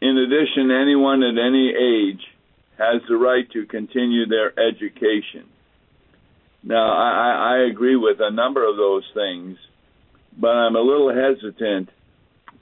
In 0.00 0.16
addition, 0.16 0.70
anyone 0.70 1.22
at 1.22 1.36
any 1.38 1.70
age 1.70 2.22
has 2.78 3.02
the 3.08 3.16
right 3.16 3.50
to 3.50 3.66
continue 3.66 4.26
their 4.26 4.58
education. 4.58 5.46
Now, 6.62 6.92
I, 6.92 7.56
I 7.56 7.70
agree 7.70 7.96
with 7.96 8.18
a 8.20 8.30
number 8.30 8.66
of 8.66 8.76
those 8.76 9.04
things, 9.12 9.58
but 10.38 10.50
I'm 10.50 10.76
a 10.76 10.80
little 10.80 11.12
hesitant 11.12 11.90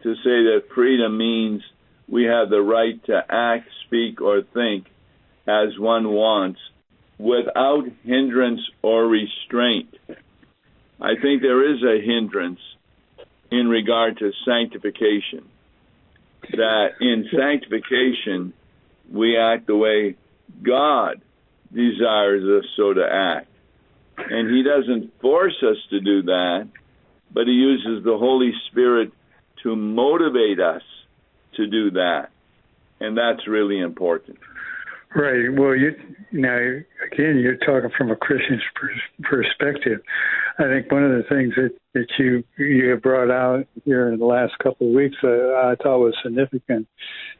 to 0.03 0.15
say 0.17 0.23
that 0.25 0.69
freedom 0.75 1.19
means 1.19 1.63
we 2.09 2.25
have 2.25 2.49
the 2.49 2.63
right 2.63 3.05
to 3.07 3.23
act, 3.29 3.69
speak, 3.87 4.21
or 4.21 4.43
think 4.55 4.87
as 5.47 5.79
one 5.79 6.09
wants 6.09 6.61
without 7.19 7.85
hindrance 8.05 8.61
or 8.83 9.07
restraint. 9.07 9.95
I 11.01 11.15
think 11.21 11.43
there 11.43 11.73
is 11.73 11.83
a 11.83 12.05
hindrance 12.05 12.61
in 13.51 13.69
regard 13.69 14.19
to 14.19 14.33
sanctification. 14.45 15.49
That 16.53 16.89
in 17.01 17.29
sanctification, 17.37 18.53
we 19.13 19.37
act 19.37 19.67
the 19.67 19.77
way 19.77 20.17
God 20.63 21.21
desires 21.73 22.45
us 22.45 22.69
so 22.77 22.95
to 22.95 23.05
act. 23.05 23.49
And 24.17 24.55
He 24.55 24.63
doesn't 24.63 25.21
force 25.21 25.57
us 25.63 25.77
to 25.91 26.01
do 26.01 26.23
that, 26.23 26.69
but 27.33 27.47
He 27.47 27.53
uses 27.53 28.05
the 28.05 28.17
Holy 28.17 28.53
Spirit 28.71 29.13
to 29.63 29.77
motivate 29.77 30.61
us 30.61 30.83
to 31.57 31.67
do 31.67 31.91
that. 31.93 32.31
And 33.01 33.17
that's 33.17 33.47
really 33.47 33.79
important. 33.79 34.39
Right. 35.15 35.49
Well, 35.51 35.75
you 35.75 35.93
now 36.33 36.59
again, 37.11 37.39
you're 37.39 37.57
talking 37.57 37.91
from 37.97 38.11
a 38.11 38.17
Christian's 38.17 38.63
pers- 38.75 39.23
perspective. 39.23 40.01
I 40.59 40.65
think 40.65 40.93
one 40.93 41.03
of 41.03 41.13
the 41.13 41.25
things 41.29 41.55
that 41.57 41.75
that 41.95 42.07
you 42.19 42.45
you 42.59 42.91
have 42.91 43.03
brought 43.03 43.31
out 43.31 43.67
here 43.85 44.13
in 44.13 44.19
the 44.19 44.27
last 44.27 44.59
couple 44.59 44.89
of 44.89 44.95
weeks, 44.95 45.17
uh, 45.25 45.29
I 45.29 45.77
thought 45.83 46.01
was 46.01 46.15
significant, 46.23 46.87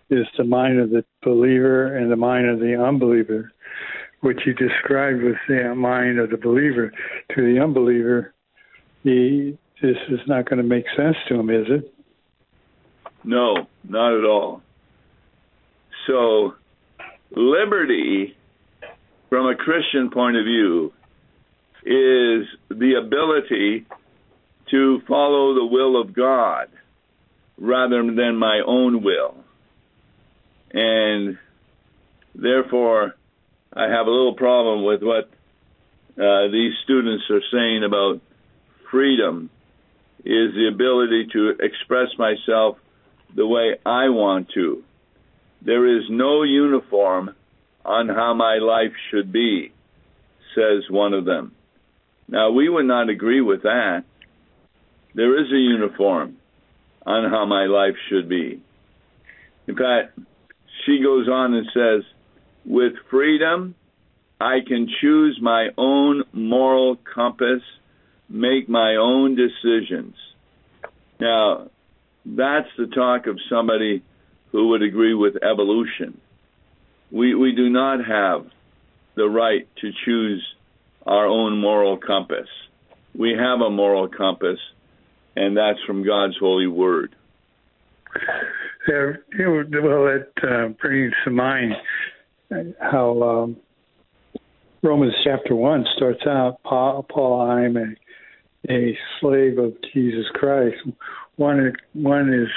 is 0.09 0.27
the 0.39 0.45
mind 0.45 0.81
of 0.81 0.91
the 0.91 1.05
believer 1.23 1.95
and 1.95 2.11
the 2.11 2.17
mind 2.17 2.49
of 2.49 2.59
the 2.59 2.75
unbeliever. 2.83 3.53
What 4.21 4.37
you 4.47 4.55
described 4.55 5.23
was 5.23 5.37
the 5.47 5.75
mind 5.75 6.19
of 6.19 6.31
the 6.31 6.39
believer. 6.39 6.91
To 7.35 7.55
the 7.55 7.61
unbeliever, 7.61 8.33
he 9.03 9.59
this 9.83 9.97
is 10.09 10.21
not 10.27 10.49
going 10.49 10.57
to 10.57 10.67
make 10.67 10.87
sense 10.97 11.17
to 11.29 11.35
him, 11.35 11.51
is 11.51 11.67
it? 11.69 11.95
No, 13.25 13.69
not 13.85 14.19
at 14.19 14.25
all. 14.25 14.63
So, 16.07 16.55
liberty, 17.31 18.37
from 19.29 19.47
a 19.47 19.55
Christian 19.55 20.11
point 20.11 20.37
of 20.37 20.45
view, 20.45 20.93
is 21.85 22.47
the 22.69 22.95
ability 23.03 23.87
to 24.71 25.01
follow 25.07 25.55
the 25.55 25.65
will 25.65 26.01
of 26.01 26.13
God 26.13 26.69
rather 27.57 28.03
than 28.03 28.37
my 28.37 28.61
own 28.67 29.03
will. 29.03 29.37
And 30.73 31.39
therefore, 32.35 33.15
I 33.73 33.85
have 33.85 34.07
a 34.07 34.11
little 34.11 34.35
problem 34.35 34.85
with 34.85 35.03
what 35.03 35.31
uh, 36.23 36.49
these 36.49 36.73
students 36.85 37.25
are 37.31 37.43
saying 37.53 37.85
about 37.85 38.21
freedom 38.91 39.51
is 40.25 40.53
the 40.55 40.69
ability 40.73 41.29
to 41.33 41.51
express 41.61 42.09
myself 42.19 42.77
the 43.35 43.47
way 43.47 43.77
I 43.85 44.09
want 44.09 44.51
to. 44.55 44.83
There 45.63 45.99
is 45.99 46.05
no 46.09 46.43
uniform 46.43 47.35
on 47.85 48.09
how 48.09 48.35
my 48.35 48.59
life 48.59 48.93
should 49.11 49.33
be, 49.33 49.73
says 50.55 50.85
one 50.91 51.15
of 51.15 51.25
them. 51.25 51.55
Now, 52.29 52.51
we 52.51 52.69
would 52.69 52.85
not 52.85 53.09
agree 53.09 53.41
with 53.41 53.63
that. 53.63 54.05
There 55.15 55.41
is 55.41 55.51
a 55.51 55.57
uniform 55.57 56.37
on 57.07 57.31
how 57.31 57.47
my 57.47 57.65
life 57.65 57.97
should 58.09 58.29
be. 58.29 58.61
In 59.67 59.77
fact, 59.77 60.19
she 60.85 61.03
goes 61.03 61.29
on 61.29 61.55
and 61.55 61.67
says, 61.75 62.03
with 62.65 62.93
freedom, 63.11 63.75
I 64.41 64.59
can 64.67 64.89
choose 65.01 65.39
my 65.41 65.69
own 65.77 66.25
moral 66.33 66.97
compass, 66.97 67.63
make 68.29 68.69
my 68.69 68.97
own 68.97 69.35
decisions. 69.37 70.15
Now, 71.19 71.71
that's 72.25 72.69
the 72.77 72.87
talk 72.87 73.27
of 73.27 73.39
somebody 73.51 74.03
who 74.53 74.69
would 74.69 74.83
agree 74.83 75.15
with 75.15 75.35
evolution. 75.43 76.21
We, 77.11 77.35
we 77.35 77.53
do 77.53 77.69
not 77.69 78.05
have 78.05 78.47
the 79.15 79.29
right 79.29 79.69
to 79.81 79.91
choose 80.05 80.47
our 81.07 81.27
own 81.27 81.59
moral 81.59 81.97
compass. 81.97 82.49
We 83.17 83.31
have 83.31 83.61
a 83.61 83.71
moral 83.71 84.09
compass, 84.09 84.59
and 85.35 85.57
that's 85.57 85.79
from 85.87 86.05
God's 86.05 86.37
holy 86.39 86.67
word. 86.67 87.15
Yeah, 88.89 89.13
well, 89.39 89.65
that 89.69 90.29
uh, 90.43 90.69
brings 90.81 91.13
to 91.25 91.31
mind 91.31 91.75
how 92.81 93.23
um, 93.23 93.57
Romans 94.83 95.15
chapter 95.25 95.55
1 95.55 95.85
starts 95.97 96.23
out 96.27 96.63
Paul, 96.63 97.03
Paul 97.03 97.43
I'm 97.43 97.77
a, 97.77 97.87
a 98.71 98.97
slave 99.21 99.59
of 99.59 99.75
Jesus 99.93 100.25
Christ. 100.35 100.77
One, 101.37 101.73
one 101.93 102.33
is, 102.33 102.49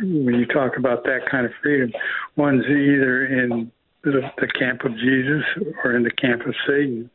when 0.00 0.34
you 0.34 0.46
talk 0.46 0.76
about 0.76 1.04
that 1.04 1.20
kind 1.30 1.46
of 1.46 1.52
freedom, 1.62 1.92
one's 2.36 2.64
either 2.64 3.26
in 3.26 3.72
the, 4.02 4.20
the 4.38 4.46
camp 4.46 4.84
of 4.84 4.92
Jesus 4.96 5.42
or 5.84 5.96
in 5.96 6.02
the 6.02 6.10
camp 6.10 6.42
of 6.46 6.54
Satan. 6.66 7.10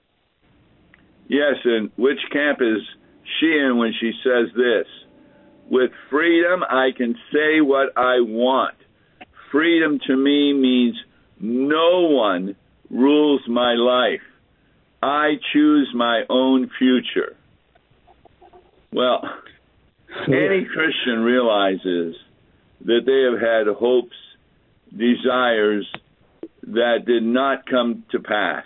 Yes, 1.27 1.55
and 1.63 1.91
which 1.95 2.19
camp 2.31 2.59
is 2.61 2.81
she 3.39 3.47
in 3.47 3.77
when 3.77 3.93
she 3.99 4.11
says 4.23 4.49
this? 4.55 4.85
With 5.69 5.91
freedom, 6.09 6.63
I 6.63 6.89
can 6.95 7.15
say 7.31 7.61
what 7.61 7.93
I 7.95 8.19
want. 8.19 8.75
Freedom 9.51 9.99
to 10.07 10.15
me 10.15 10.53
means 10.53 10.95
no 11.39 12.07
one 12.09 12.55
rules 12.89 13.41
my 13.47 13.73
life. 13.75 14.21
I 15.01 15.33
choose 15.53 15.89
my 15.95 16.23
own 16.29 16.69
future. 16.77 17.35
Well, 18.91 19.23
any 20.27 20.65
Christian 20.65 21.23
realizes 21.23 22.15
that 22.85 23.01
they 23.05 23.21
have 23.31 23.41
had 23.41 23.67
hopes, 23.75 24.15
desires 24.91 25.87
that 26.63 27.05
did 27.05 27.23
not 27.23 27.65
come 27.65 28.03
to 28.11 28.19
pass, 28.19 28.65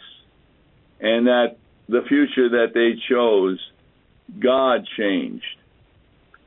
and 1.00 1.28
that 1.28 1.58
the 1.88 2.02
future 2.08 2.50
that 2.50 2.74
they 2.74 3.00
chose, 3.10 3.60
God 4.40 4.88
changed. 4.98 5.46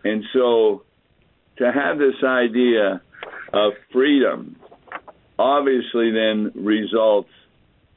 And 0.05 0.25
so 0.33 0.83
to 1.59 1.73
have 1.73 1.99
this 1.99 2.23
idea 2.25 3.03
of 3.53 3.73
freedom 3.93 4.57
obviously 5.41 6.11
then 6.11 6.53
results 6.55 7.31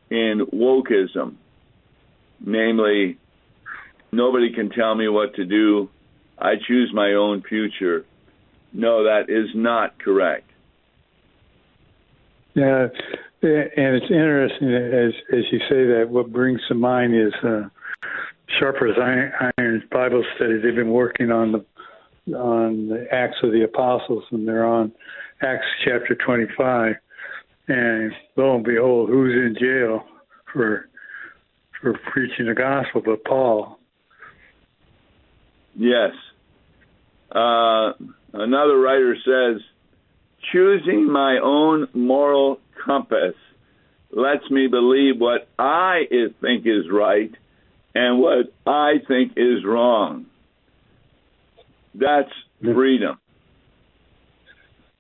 in 0.10 0.48
wokeism, 0.54 1.36
namely, 2.40 3.18
nobody 4.14 4.54
can 4.54 4.70
tell 4.70 4.96
me 4.96 5.10
what 5.10 5.36
to 5.36 5.46
do. 5.46 5.90
I 6.40 6.54
choose 6.66 6.92
my 6.94 7.14
own 7.14 7.44
future. 7.44 8.06
No, 8.74 9.04
that 9.04 9.30
is 9.30 9.50
not 9.54 10.00
correct. 10.00 10.50
Yeah, 12.56 12.88
and 13.42 13.96
it's 13.96 14.06
interesting 14.10 14.74
as 14.74 15.14
as 15.32 15.44
you 15.52 15.60
say 15.70 15.86
that. 15.86 16.06
What 16.10 16.32
brings 16.32 16.62
to 16.68 16.76
mind 16.76 17.16
is 17.16 17.34
uh, 17.44 17.64
Sharper's 18.60 18.98
Iron 19.58 19.84
Bible 19.92 20.24
study. 20.36 20.60
They've 20.62 20.76
been 20.76 20.92
working 20.92 21.32
on 21.32 21.52
the 21.52 22.36
on 22.36 22.88
the 22.88 23.06
Acts 23.12 23.38
of 23.44 23.52
the 23.52 23.64
Apostles, 23.64 24.24
and 24.32 24.48
they're 24.48 24.66
on 24.66 24.92
Acts 25.42 25.66
chapter 25.84 26.16
25. 26.16 26.96
And 27.68 28.12
lo 28.36 28.56
and 28.56 28.64
behold, 28.64 29.10
who's 29.10 29.34
in 29.34 29.56
jail 29.60 30.04
for 30.52 30.90
for 31.82 31.94
preaching 32.12 32.48
the 32.48 32.54
gospel? 32.54 33.02
But 33.06 33.24
Paul. 33.24 33.80
Yes. 35.76 36.12
Uh, 37.32 37.94
another 38.34 38.78
writer 38.78 39.16
says, 39.24 39.62
choosing 40.52 41.12
my 41.12 41.40
own 41.42 41.88
moral 41.94 42.60
compass 42.86 43.36
lets 44.12 44.50
me 44.50 44.68
believe 44.68 45.20
what 45.20 45.48
I 45.58 46.04
think 46.42 46.66
is 46.66 46.90
right 46.92 47.32
and 47.96 48.20
what 48.20 48.54
I 48.66 48.96
think 49.08 49.34
is 49.38 49.64
wrong. 49.66 50.26
That's 51.96 52.32
freedom. 52.62 53.20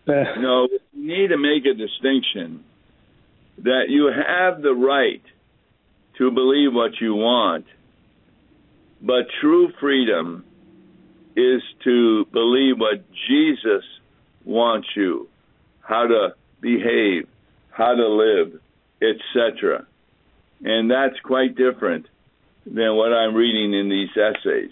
no, 0.07 0.67
we 0.71 0.79
need 0.93 1.29
to 1.29 1.37
make 1.37 1.65
a 1.65 1.73
distinction 1.73 2.63
that 3.59 3.85
you 3.89 4.11
have 4.11 4.61
the 4.61 4.73
right 4.73 5.21
to 6.17 6.31
believe 6.31 6.73
what 6.73 6.99
you 6.99 7.15
want, 7.15 7.65
but 9.01 9.25
true 9.41 9.71
freedom 9.79 10.43
is 11.35 11.61
to 11.83 12.25
believe 12.31 12.79
what 12.79 13.03
Jesus 13.27 13.83
wants 14.45 14.87
you, 14.95 15.27
how 15.81 16.07
to 16.07 16.35
behave, 16.61 17.27
how 17.69 17.95
to 17.95 18.07
live, 18.07 18.59
etc. 19.01 19.85
And 20.63 20.89
that's 20.89 21.19
quite 21.23 21.55
different 21.55 22.07
than 22.65 22.95
what 22.95 23.13
I'm 23.13 23.35
reading 23.35 23.73
in 23.73 23.89
these 23.89 24.09
essays. 24.15 24.71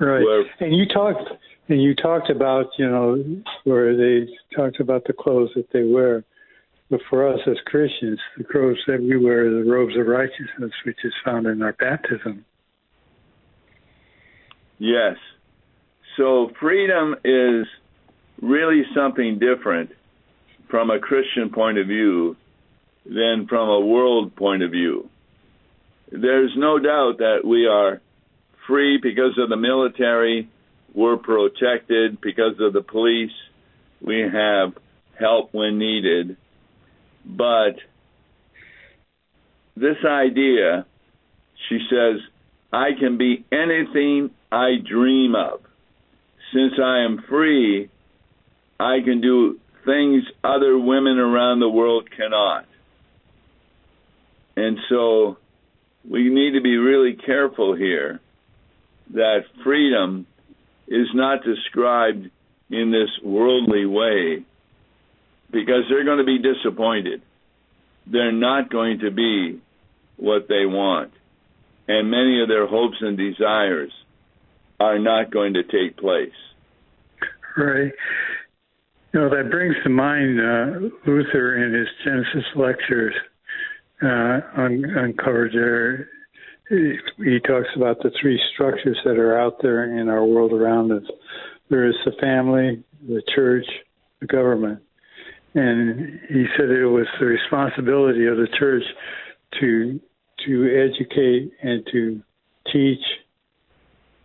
Right. 0.00 0.22
Where, 0.22 0.44
and 0.60 0.74
you 0.74 0.86
talked 0.86 1.30
and 1.68 1.82
you 1.82 1.94
talked 1.94 2.30
about, 2.30 2.66
you 2.78 2.88
know, 2.88 3.42
where 3.64 3.96
they 3.96 4.28
talked 4.54 4.80
about 4.80 5.04
the 5.06 5.12
clothes 5.12 5.50
that 5.54 5.70
they 5.72 5.84
wear. 5.84 6.24
But 6.90 7.00
for 7.08 7.26
us 7.26 7.40
as 7.46 7.56
Christians, 7.64 8.20
the 8.36 8.44
clothes 8.44 8.78
that 8.86 9.00
we 9.00 9.16
wear 9.16 9.46
are 9.46 9.64
the 9.64 9.70
robes 9.70 9.96
of 9.96 10.06
righteousness, 10.06 10.72
which 10.84 10.98
is 11.04 11.12
found 11.24 11.46
in 11.46 11.62
our 11.62 11.72
baptism. 11.72 12.44
Yes. 14.78 15.16
So 16.16 16.50
freedom 16.60 17.16
is 17.24 17.66
really 18.40 18.82
something 18.94 19.38
different 19.38 19.90
from 20.68 20.90
a 20.90 20.98
Christian 20.98 21.50
point 21.50 21.78
of 21.78 21.86
view 21.86 22.36
than 23.04 23.46
from 23.48 23.68
a 23.68 23.80
world 23.80 24.34
point 24.36 24.62
of 24.62 24.70
view. 24.70 25.08
There's 26.10 26.52
no 26.56 26.78
doubt 26.78 27.18
that 27.18 27.40
we 27.44 27.66
are 27.66 28.00
free 28.66 28.98
because 29.02 29.38
of 29.38 29.48
the 29.48 29.56
military, 29.56 30.48
we're 30.94 31.16
protected 31.16 32.20
because 32.20 32.60
of 32.60 32.72
the 32.72 32.82
police, 32.82 33.32
we 34.00 34.20
have 34.20 34.74
help 35.18 35.52
when 35.52 35.78
needed. 35.78 36.36
But 37.24 37.76
this 39.76 39.96
idea, 40.06 40.86
she 41.68 41.78
says, 41.90 42.20
I 42.72 42.90
can 42.98 43.18
be 43.18 43.44
anything 43.50 44.30
I 44.52 44.76
dream 44.84 45.34
of. 45.34 45.60
Since 46.54 46.74
I 46.80 47.00
am 47.00 47.24
free, 47.28 47.90
I 48.78 49.00
can 49.04 49.20
do 49.20 49.58
things 49.84 50.22
other 50.44 50.78
women 50.78 51.18
around 51.18 51.58
the 51.58 51.68
world 51.68 52.08
cannot. 52.16 52.66
And 54.56 54.78
so 54.88 55.36
we 56.08 56.30
need 56.30 56.52
to 56.52 56.60
be 56.60 56.76
really 56.76 57.16
careful 57.16 57.74
here 57.74 58.20
that 59.14 59.40
freedom 59.64 60.28
is 60.86 61.08
not 61.12 61.42
described 61.42 62.30
in 62.70 62.92
this 62.92 63.10
worldly 63.24 63.84
way 63.84 64.44
because 65.50 65.84
they're 65.88 66.04
going 66.04 66.18
to 66.18 66.24
be 66.24 66.38
disappointed. 66.38 67.20
They're 68.06 68.30
not 68.30 68.70
going 68.70 69.00
to 69.00 69.10
be 69.10 69.60
what 70.16 70.46
they 70.48 70.66
want. 70.66 71.12
And 71.88 72.12
many 72.12 72.40
of 72.42 72.48
their 72.48 72.68
hopes 72.68 72.98
and 73.00 73.18
desires 73.18 73.92
are 74.84 74.98
not 74.98 75.30
going 75.30 75.54
to 75.54 75.62
take 75.62 75.96
place. 75.96 76.32
Right. 77.56 77.92
You 79.12 79.20
know, 79.20 79.30
that 79.30 79.50
brings 79.50 79.76
to 79.84 79.90
mind 79.90 80.40
uh, 80.40 80.88
Luther 81.06 81.64
in 81.64 81.72
his 81.72 81.88
Genesis 82.04 82.44
lectures 82.56 83.14
uh, 84.02 84.40
un- 84.56 84.84
uncovered 84.84 85.52
there. 85.52 86.08
He, 86.68 86.96
he 87.22 87.38
talks 87.40 87.68
about 87.76 87.98
the 88.02 88.10
three 88.20 88.40
structures 88.54 88.98
that 89.04 89.18
are 89.18 89.38
out 89.38 89.62
there 89.62 89.98
in 90.00 90.08
our 90.08 90.24
world 90.24 90.52
around 90.52 90.90
us. 90.90 91.04
There 91.70 91.86
is 91.86 91.94
the 92.04 92.12
family, 92.20 92.82
the 93.06 93.22
church, 93.34 93.66
the 94.20 94.26
government. 94.26 94.80
And 95.54 96.18
he 96.28 96.46
said 96.56 96.70
it 96.70 96.86
was 96.86 97.06
the 97.20 97.26
responsibility 97.26 98.26
of 98.26 98.36
the 98.36 98.48
church 98.58 98.82
to 99.60 100.00
to 100.46 100.90
educate 100.90 101.52
and 101.62 101.86
to 101.92 102.20
teach 102.72 102.98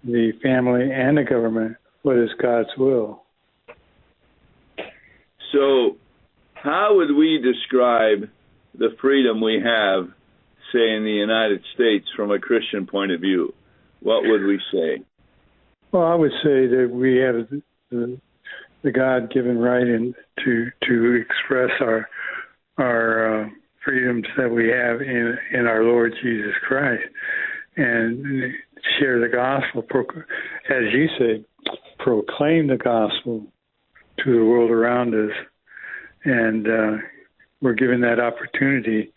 the 0.04 0.32
family 0.42 0.92
and 0.92 1.18
the 1.18 1.24
government 1.24 1.78
what 2.02 2.18
is 2.18 2.30
God's 2.42 2.70
will. 2.78 3.24
So, 5.52 5.98
how 6.54 6.96
would 6.96 7.16
we 7.16 7.42
describe 7.42 8.30
the 8.78 8.90
freedom 9.02 9.42
we 9.42 9.62
have, 9.64 10.10
say, 10.72 10.96
in 10.96 11.04
the 11.04 11.12
United 11.12 11.62
States 11.74 12.06
from 12.16 12.32
a 12.32 12.40
Christian 12.40 12.86
point 12.86 13.12
of 13.12 13.22
view? 13.22 13.54
What 14.02 14.24
would 14.24 14.44
we 14.44 14.60
say? 14.72 15.04
Well, 15.92 16.06
I 16.06 16.16
would 16.16 16.32
say 16.44 16.68
that 16.68 16.90
we 16.92 17.18
have 17.18 17.62
the, 17.90 18.20
the 18.84 18.92
God-given 18.92 19.58
right 19.58 19.88
in, 19.88 20.14
to 20.46 20.70
to 20.88 21.14
express 21.16 21.72
our 21.82 22.08
our 22.78 23.44
uh, 23.44 23.50
freedoms 23.84 24.26
that 24.38 24.50
we 24.50 24.70
have 24.70 25.02
in 25.02 25.38
in 25.52 25.66
our 25.66 25.84
Lord 25.84 26.14
Jesus 26.22 26.54
Christ, 26.66 27.04
and 27.76 28.54
share 29.00 29.20
the 29.20 29.28
gospel, 29.28 29.84
as 30.70 30.94
you 30.94 31.08
say, 31.18 31.46
proclaim 32.00 32.68
the 32.68 32.78
gospel 32.78 33.46
to 34.24 34.38
the 34.38 34.46
world 34.46 34.72
around 34.72 35.14
us, 35.14 35.36
and 36.26 36.68
uh, 36.68 36.98
we're 37.62 37.74
given 37.74 38.02
that 38.02 38.20
opportunity, 38.20 39.14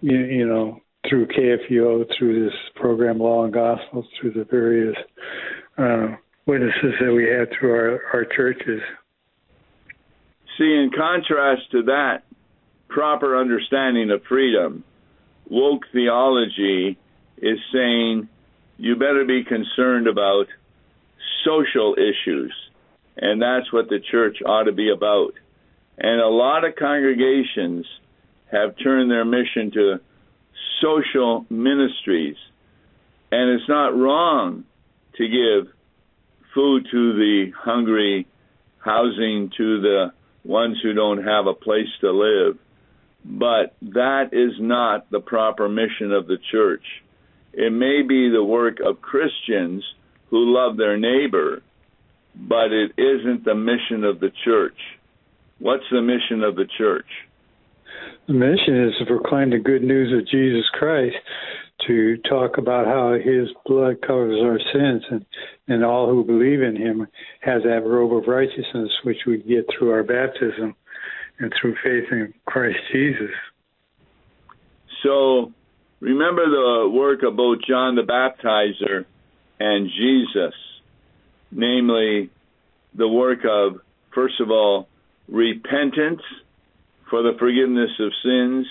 you, 0.00 0.18
you 0.18 0.46
know, 0.46 0.80
through 1.08 1.26
KFUO, 1.28 2.04
through 2.18 2.44
this 2.44 2.54
program 2.74 3.18
Law 3.18 3.44
and 3.44 3.52
Gospel, 3.52 4.06
through 4.20 4.32
the 4.32 4.44
various 4.44 4.96
uh, 5.78 6.16
witnesses 6.46 6.94
that 7.00 7.12
we 7.12 7.28
have 7.28 7.48
through 7.58 7.72
our, 7.72 8.00
our 8.12 8.24
churches. 8.24 8.80
See, 10.58 10.64
in 10.64 10.90
contrast 10.96 11.70
to 11.72 11.82
that 11.84 12.24
proper 12.88 13.38
understanding 13.38 14.10
of 14.10 14.22
freedom, 14.28 14.84
woke 15.48 15.82
theology 15.92 16.98
is 17.38 17.58
saying 17.72 18.28
you 18.78 18.96
better 18.96 19.24
be 19.24 19.44
concerned 19.44 20.06
about 20.06 20.46
social 21.44 21.94
issues, 21.94 22.54
and 23.16 23.40
that's 23.40 23.72
what 23.72 23.88
the 23.88 24.00
church 24.10 24.38
ought 24.44 24.64
to 24.64 24.72
be 24.72 24.90
about. 24.90 25.32
And 25.98 26.20
a 26.20 26.28
lot 26.28 26.64
of 26.64 26.76
congregations 26.76 27.86
have 28.50 28.74
turned 28.82 29.10
their 29.10 29.24
mission 29.24 29.70
to 29.72 30.00
social 30.82 31.46
ministries. 31.50 32.36
And 33.32 33.50
it's 33.50 33.68
not 33.68 33.96
wrong 33.96 34.64
to 35.16 35.28
give 35.28 35.72
food 36.54 36.86
to 36.90 37.12
the 37.14 37.52
hungry, 37.56 38.26
housing 38.78 39.50
to 39.56 39.80
the 39.80 40.12
ones 40.44 40.78
who 40.82 40.92
don't 40.92 41.24
have 41.24 41.46
a 41.46 41.54
place 41.54 41.88
to 42.00 42.12
live. 42.12 42.58
But 43.24 43.74
that 43.82 44.30
is 44.32 44.52
not 44.60 45.10
the 45.10 45.20
proper 45.20 45.68
mission 45.68 46.12
of 46.12 46.26
the 46.26 46.38
church. 46.52 46.84
It 47.56 47.72
may 47.72 48.02
be 48.06 48.28
the 48.28 48.44
work 48.44 48.78
of 48.84 49.00
Christians 49.00 49.82
who 50.28 50.54
love 50.54 50.76
their 50.76 50.98
neighbor, 50.98 51.62
but 52.34 52.70
it 52.70 52.92
isn't 52.98 53.46
the 53.46 53.54
mission 53.54 54.04
of 54.04 54.20
the 54.20 54.30
church. 54.44 54.76
What's 55.58 55.84
the 55.90 56.02
mission 56.02 56.42
of 56.44 56.54
the 56.56 56.66
church? 56.76 57.06
The 58.26 58.34
mission 58.34 58.88
is 58.88 58.92
to 58.98 59.06
proclaim 59.06 59.50
the 59.50 59.58
good 59.58 59.82
news 59.82 60.12
of 60.12 60.28
Jesus 60.28 60.68
Christ, 60.74 61.16
to 61.86 62.18
talk 62.28 62.58
about 62.58 62.86
how 62.86 63.14
his 63.14 63.48
blood 63.64 64.02
covers 64.06 64.38
our 64.42 64.58
sins 64.72 65.02
and, 65.10 65.24
and 65.66 65.82
all 65.82 66.10
who 66.10 66.24
believe 66.24 66.60
in 66.60 66.76
him 66.76 67.06
has 67.40 67.62
that 67.62 67.86
robe 67.86 68.12
of 68.12 68.28
righteousness 68.28 68.90
which 69.04 69.24
we 69.26 69.38
get 69.38 69.64
through 69.78 69.92
our 69.92 70.02
baptism 70.02 70.74
and 71.38 71.52
through 71.58 71.74
faith 71.82 72.12
in 72.12 72.34
Christ 72.44 72.78
Jesus. 72.92 73.30
So 75.02 75.52
remember 76.00 76.44
the 76.44 76.90
work 76.90 77.22
of 77.22 77.36
both 77.36 77.58
John 77.68 77.96
the 77.96 78.02
Baptizer 78.02 79.04
and 79.58 79.88
Jesus, 79.90 80.54
namely 81.50 82.30
the 82.94 83.08
work 83.08 83.40
of, 83.48 83.80
first 84.14 84.40
of 84.40 84.50
all, 84.50 84.88
repentance 85.28 86.22
for 87.10 87.22
the 87.22 87.36
forgiveness 87.38 87.90
of 88.00 88.12
sins, 88.22 88.66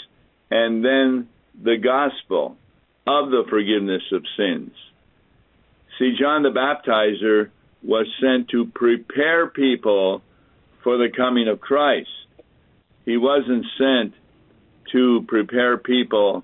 and 0.52 0.84
then 0.84 1.28
the 1.64 1.78
gospel 1.78 2.58
of 3.08 3.30
the 3.30 3.44
forgiveness 3.50 4.04
of 4.12 4.24
sins. 4.38 4.72
See, 5.98 6.16
John 6.20 6.44
the 6.44 6.50
Baptizer 6.50 7.50
was 7.84 8.08
sent 8.20 8.50
to 8.50 8.66
prepare 8.66 9.48
people 9.48 10.22
for 10.84 10.98
the 10.98 11.10
coming 11.16 11.48
of 11.48 11.62
Christ. 11.62 12.10
He 13.06 13.18
wasn't 13.18 13.66
sent 13.78 14.14
to 14.92 15.24
prepare 15.28 15.78
people 15.78 16.44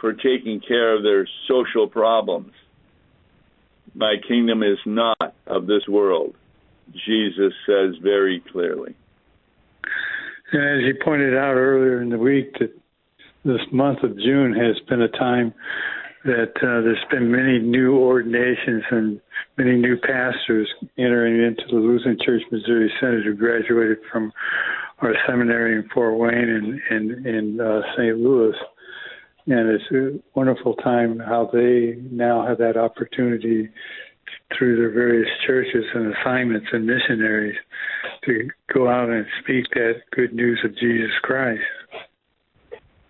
for 0.00 0.12
taking 0.12 0.60
care 0.66 0.96
of 0.96 1.02
their 1.02 1.28
social 1.48 1.86
problems. 1.86 2.52
My 3.94 4.16
kingdom 4.26 4.62
is 4.62 4.78
not 4.86 5.34
of 5.46 5.66
this 5.66 5.86
world, 5.88 6.34
Jesus 7.06 7.52
says 7.66 7.96
very 8.02 8.42
clearly. 8.52 8.94
And 10.52 10.62
as 10.62 10.86
you 10.86 10.94
pointed 11.04 11.36
out 11.36 11.54
earlier 11.54 12.02
in 12.02 12.10
the 12.10 12.18
week, 12.18 12.54
that 12.58 12.72
this 13.44 13.60
month 13.72 14.02
of 14.02 14.16
June 14.18 14.54
has 14.54 14.78
been 14.88 15.02
a 15.02 15.08
time 15.08 15.54
that 16.24 16.52
uh, 16.56 16.82
there's 16.82 17.04
been 17.10 17.30
many 17.30 17.58
new 17.58 17.96
ordinations 17.96 18.82
and 18.90 19.20
many 19.56 19.76
new 19.76 19.96
pastors 19.96 20.68
entering 20.98 21.42
into 21.42 21.62
the 21.70 21.76
Lutheran 21.76 22.18
Church 22.22 22.42
Missouri 22.50 22.92
Synod 23.00 23.24
who 23.24 23.34
graduated 23.34 23.98
from 24.12 24.30
our 24.98 25.14
seminary 25.26 25.76
in 25.76 25.88
Fort 25.94 26.18
Wayne 26.18 26.80
and 26.90 27.24
in, 27.24 27.26
in 27.26 27.60
uh, 27.60 27.80
St. 27.96 28.18
Louis. 28.18 28.54
And 29.50 29.68
it's 29.68 29.90
a 29.90 30.20
wonderful 30.38 30.74
time 30.74 31.18
how 31.18 31.50
they 31.52 31.96
now 32.08 32.46
have 32.46 32.58
that 32.58 32.76
opportunity 32.76 33.68
through 34.56 34.76
their 34.76 34.90
various 34.90 35.28
churches 35.44 35.84
and 35.92 36.14
assignments 36.14 36.68
and 36.72 36.86
missionaries 36.86 37.56
to 38.26 38.48
go 38.72 38.88
out 38.88 39.10
and 39.10 39.26
speak 39.42 39.64
that 39.74 40.02
good 40.12 40.32
news 40.32 40.60
of 40.64 40.76
Jesus 40.78 41.10
Christ. 41.22 41.62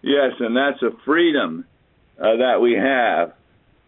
Yes, 0.00 0.32
and 0.40 0.56
that's 0.56 0.82
a 0.82 0.96
freedom 1.04 1.66
uh, 2.18 2.36
that 2.38 2.60
we 2.62 2.72
have 2.72 3.34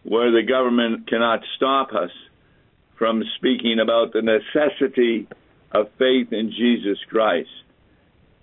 where 0.03 0.31
the 0.31 0.47
government 0.47 1.07
cannot 1.07 1.39
stop 1.55 1.89
us 1.91 2.11
from 2.99 3.23
speaking 3.37 3.79
about 3.81 4.13
the 4.13 4.21
necessity 4.21 5.27
of 5.71 5.87
faith 5.97 6.31
in 6.31 6.51
Jesus 6.51 6.99
Christ. 7.09 7.49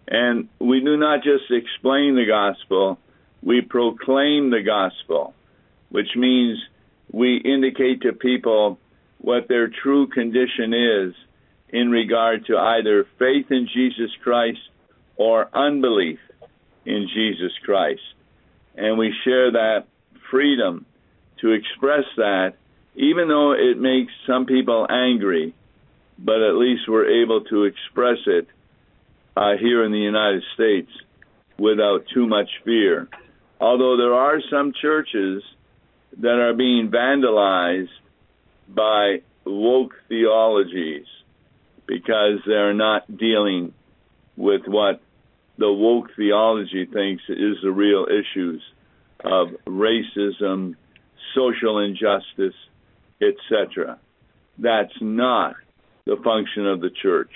And 0.09 0.49
we 0.59 0.81
do 0.81 0.97
not 0.97 1.23
just 1.23 1.45
explain 1.51 2.17
the 2.17 2.27
gospel, 2.27 2.99
we 3.43 3.61
proclaim 3.63 4.51
the 4.51 4.63
gospel, 4.63 5.35
which 5.91 6.15
means 6.17 6.59
we 7.13 7.37
indicate 7.37 8.03
to 8.03 8.13
people 8.13 8.79
what 9.19 9.49
their 9.49 9.69
true 9.69 10.07
condition 10.07 10.73
is 10.75 11.15
in 11.69 11.91
regard 11.91 12.47
to 12.47 12.57
either 12.57 13.07
faith 13.19 13.47
in 13.51 13.69
Jesus 13.73 14.11
Christ 14.23 14.61
or 15.17 15.49
unbelief 15.55 16.19
in 16.85 17.09
Jesus 17.13 17.53
Christ. 17.65 18.03
And 18.77 18.99
we 18.99 19.15
share 19.25 19.53
that 19.53 19.87
freedom 20.31 20.87
to 21.41 21.53
express 21.53 22.05
that, 22.17 22.55
even 22.95 23.29
though 23.29 23.53
it 23.53 23.79
makes 23.79 24.13
some 24.27 24.47
people 24.47 24.87
angry, 24.89 25.55
but 26.19 26.43
at 26.43 26.55
least 26.55 26.83
we're 26.89 27.23
able 27.23 27.43
to 27.45 27.65
express 27.65 28.19
it 28.27 28.47
uh, 29.37 29.57
here 29.59 29.85
in 29.85 29.93
the 29.93 29.99
United 29.99 30.43
States 30.55 30.91
without 31.59 32.05
too 32.13 32.27
much 32.27 32.49
fear. 32.65 33.09
Although 33.61 33.97
there 33.97 34.15
are 34.15 34.41
some 34.51 34.73
churches 34.81 35.43
that 36.19 36.41
are 36.41 36.55
being 36.55 36.91
vandalized 36.91 37.89
by 38.69 39.19
woke 39.45 39.93
theologies 40.09 41.07
because 41.87 42.41
they're 42.47 42.75
not 42.75 43.17
dealing 43.17 43.75
with 44.37 44.63
what 44.67 45.01
the 45.59 45.71
woke 45.71 46.11
theology 46.17 46.87
thinks 46.87 47.23
is 47.29 47.57
the 47.63 47.71
real 47.71 48.07
issues 48.07 48.63
of 49.23 49.49
racism, 49.67 50.77
social 51.35 51.79
injustice, 51.81 52.55
etc. 53.21 53.99
That's 54.59 54.95
not 55.01 55.57
the 56.07 56.17
function 56.25 56.67
of 56.67 56.81
the 56.81 56.91
church. 56.91 57.33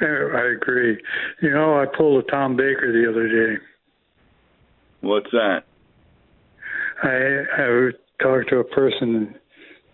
I 0.00 0.54
agree. 0.56 1.00
You 1.42 1.50
know, 1.50 1.78
I 1.80 1.84
pulled 1.86 2.24
a 2.24 2.30
Tom 2.30 2.56
Baker 2.56 2.90
the 2.90 3.08
other 3.08 3.28
day. 3.28 3.62
What's 5.00 5.30
that? 5.32 5.64
I 7.02 7.62
I 7.62 7.90
talked 8.22 8.50
to 8.50 8.58
a 8.58 8.64
person 8.64 9.34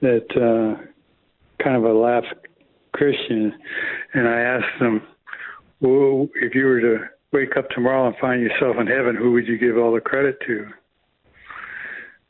that 0.01 0.27
uh, 0.35 0.83
kind 1.63 1.77
of 1.77 1.85
a 1.85 1.93
lapsed 1.93 2.35
Christian, 2.93 3.55
and 4.15 4.29
I 4.29 4.41
asked 4.41 4.81
them, 4.81 5.03
well, 5.81 6.29
if 6.35 6.55
you 6.55 6.65
were 6.65 6.81
to 6.81 6.99
wake 7.33 7.57
up 7.57 7.69
tomorrow 7.71 8.07
and 8.07 8.17
find 8.21 8.41
yourself 8.41 8.77
in 8.81 8.87
heaven, 8.87 9.15
who 9.15 9.33
would 9.33 9.47
you 9.47 9.59
give 9.59 9.77
all 9.77 9.93
the 9.93 10.01
credit 10.01 10.39
to? 10.47 10.67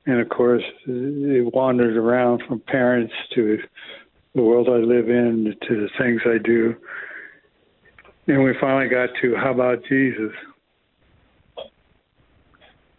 And 0.07 0.21
of 0.21 0.29
course, 0.29 0.63
it 0.87 1.55
wandered 1.55 1.97
around 1.97 2.43
from 2.47 2.61
parents 2.61 3.13
to 3.35 3.59
the 4.35 4.43
world 4.43 4.69
I 4.69 4.77
live 4.77 5.09
in 5.09 5.55
to 5.69 5.75
the 5.75 5.89
things 5.99 6.21
I 6.27 6.39
do. 6.39 6.77
And 8.29 8.43
we 8.43 8.55
finally 8.61 8.89
got 8.89 9.11
to 9.23 9.37
how 9.37 9.53
about 9.53 9.85
Jesus? 9.89 10.33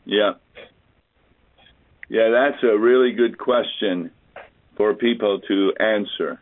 Yeah. 0.07 0.33
Yeah, 2.09 2.29
that's 2.29 2.63
a 2.63 2.77
really 2.77 3.11
good 3.11 3.37
question 3.37 4.11
for 4.77 4.93
people 4.93 5.41
to 5.41 5.73
answer 5.77 6.39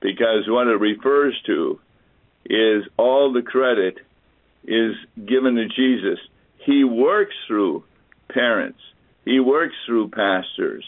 because 0.00 0.48
what 0.48 0.66
it 0.66 0.80
refers 0.80 1.38
to 1.44 1.78
is 2.46 2.84
all 2.96 3.32
the 3.32 3.42
credit 3.42 3.98
is 4.64 4.94
given 5.14 5.56
to 5.56 5.68
Jesus, 5.68 6.18
he 6.64 6.84
works 6.84 7.34
through 7.46 7.84
parents, 8.30 8.80
he 9.26 9.40
works 9.40 9.74
through 9.84 10.08
pastors, 10.08 10.84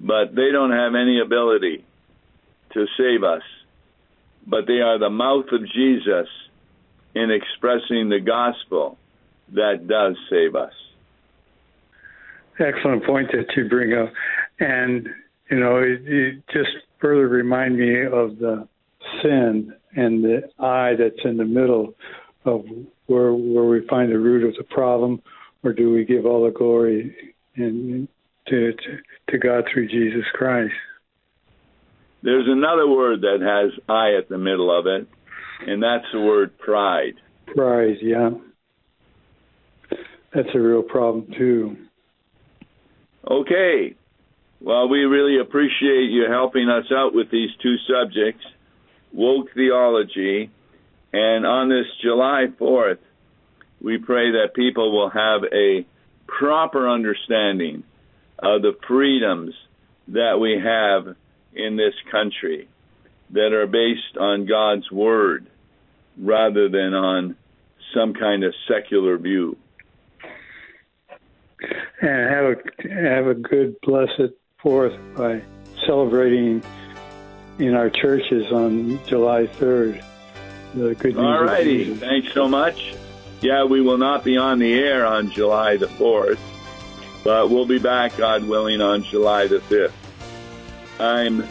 but 0.00 0.34
they 0.34 0.50
don't 0.50 0.72
have 0.72 0.94
any 0.94 1.20
ability 1.20 1.84
to 2.72 2.86
save 2.96 3.24
us. 3.24 3.42
But 4.46 4.66
they 4.66 4.80
are 4.80 4.98
the 4.98 5.10
mouth 5.10 5.46
of 5.52 5.68
Jesus 5.68 6.28
in 7.14 7.30
expressing 7.30 8.08
the 8.08 8.20
gospel 8.20 8.96
that 9.52 9.86
does 9.86 10.16
save 10.30 10.54
us. 10.54 10.72
Excellent 12.60 13.04
point 13.04 13.30
that 13.32 13.46
you 13.56 13.68
bring 13.68 13.94
up. 13.94 14.12
And, 14.58 15.08
you 15.50 15.58
know, 15.58 15.78
it, 15.78 16.02
it 16.06 16.42
just 16.52 16.70
further 17.00 17.26
remind 17.26 17.78
me 17.78 18.04
of 18.04 18.38
the 18.38 18.68
sin 19.22 19.72
and 19.96 20.22
the 20.22 20.42
I 20.58 20.94
that's 20.98 21.24
in 21.24 21.36
the 21.38 21.44
middle 21.44 21.94
of 22.44 22.64
where 23.06 23.32
where 23.32 23.64
we 23.64 23.86
find 23.88 24.12
the 24.12 24.18
root 24.18 24.46
of 24.46 24.54
the 24.56 24.64
problem, 24.64 25.22
or 25.62 25.72
do 25.72 25.90
we 25.90 26.04
give 26.04 26.26
all 26.26 26.44
the 26.44 26.50
glory 26.50 27.34
in, 27.56 28.08
to, 28.46 28.72
to 28.72 28.98
to 29.30 29.38
God 29.38 29.64
through 29.72 29.88
Jesus 29.88 30.24
Christ? 30.32 30.72
There's 32.22 32.46
another 32.46 32.86
word 32.86 33.22
that 33.22 33.40
has 33.40 33.78
I 33.88 34.16
at 34.18 34.28
the 34.28 34.38
middle 34.38 34.76
of 34.76 34.86
it, 34.86 35.08
and 35.66 35.82
that's 35.82 36.04
the 36.12 36.20
word 36.20 36.58
pride. 36.58 37.14
Pride, 37.46 37.96
yeah. 38.02 38.30
That's 40.34 40.48
a 40.54 40.60
real 40.60 40.82
problem 40.82 41.26
too. 41.36 41.76
Okay. 43.28 43.94
Well, 44.60 44.88
we 44.88 45.00
really 45.00 45.40
appreciate 45.40 46.10
you 46.10 46.26
helping 46.28 46.68
us 46.68 46.84
out 46.92 47.14
with 47.14 47.30
these 47.30 47.50
two 47.62 47.76
subjects 47.88 48.44
woke 49.12 49.52
theology. 49.54 50.50
And 51.12 51.46
on 51.46 51.68
this 51.68 51.86
July 52.02 52.46
4th, 52.58 52.98
we 53.82 53.98
pray 53.98 54.32
that 54.32 54.54
people 54.54 54.92
will 54.92 55.10
have 55.10 55.42
a 55.52 55.86
proper 56.26 56.88
understanding 56.88 57.82
of 58.38 58.62
the 58.62 58.76
freedoms 58.86 59.54
that 60.08 60.38
we 60.40 60.60
have 60.62 61.16
in 61.54 61.76
this 61.76 61.94
country 62.10 62.68
that 63.30 63.52
are 63.52 63.66
based 63.66 64.16
on 64.18 64.46
God's 64.46 64.90
Word 64.90 65.46
rather 66.18 66.68
than 66.68 66.94
on 66.94 67.36
some 67.94 68.14
kind 68.14 68.44
of 68.44 68.54
secular 68.68 69.18
view. 69.18 69.56
And 72.00 72.30
have 72.30 72.44
a 72.44 72.56
have 72.94 73.26
a 73.26 73.34
good 73.34 73.76
blessed 73.82 74.32
Fourth 74.62 74.92
by 75.16 75.42
celebrating 75.86 76.62
in 77.58 77.74
our 77.74 77.88
churches 77.88 78.52
on 78.52 79.00
July 79.06 79.46
3rd. 79.46 80.04
The 80.74 80.94
good 80.94 81.16
news. 81.16 81.24
All 81.24 81.44
righty. 81.44 81.94
Thanks 81.94 82.32
so 82.32 82.46
much. 82.46 82.94
Yeah, 83.40 83.64
we 83.64 83.80
will 83.80 83.96
not 83.96 84.22
be 84.22 84.36
on 84.36 84.58
the 84.58 84.74
air 84.74 85.06
on 85.06 85.30
July 85.30 85.78
the 85.78 85.86
4th, 85.86 86.38
but 87.24 87.48
we'll 87.48 87.66
be 87.66 87.78
back, 87.78 88.16
God 88.18 88.44
willing, 88.46 88.82
on 88.82 89.02
July 89.02 89.46
the 89.46 89.60
5th. 89.60 89.92
I'm 91.00 91.48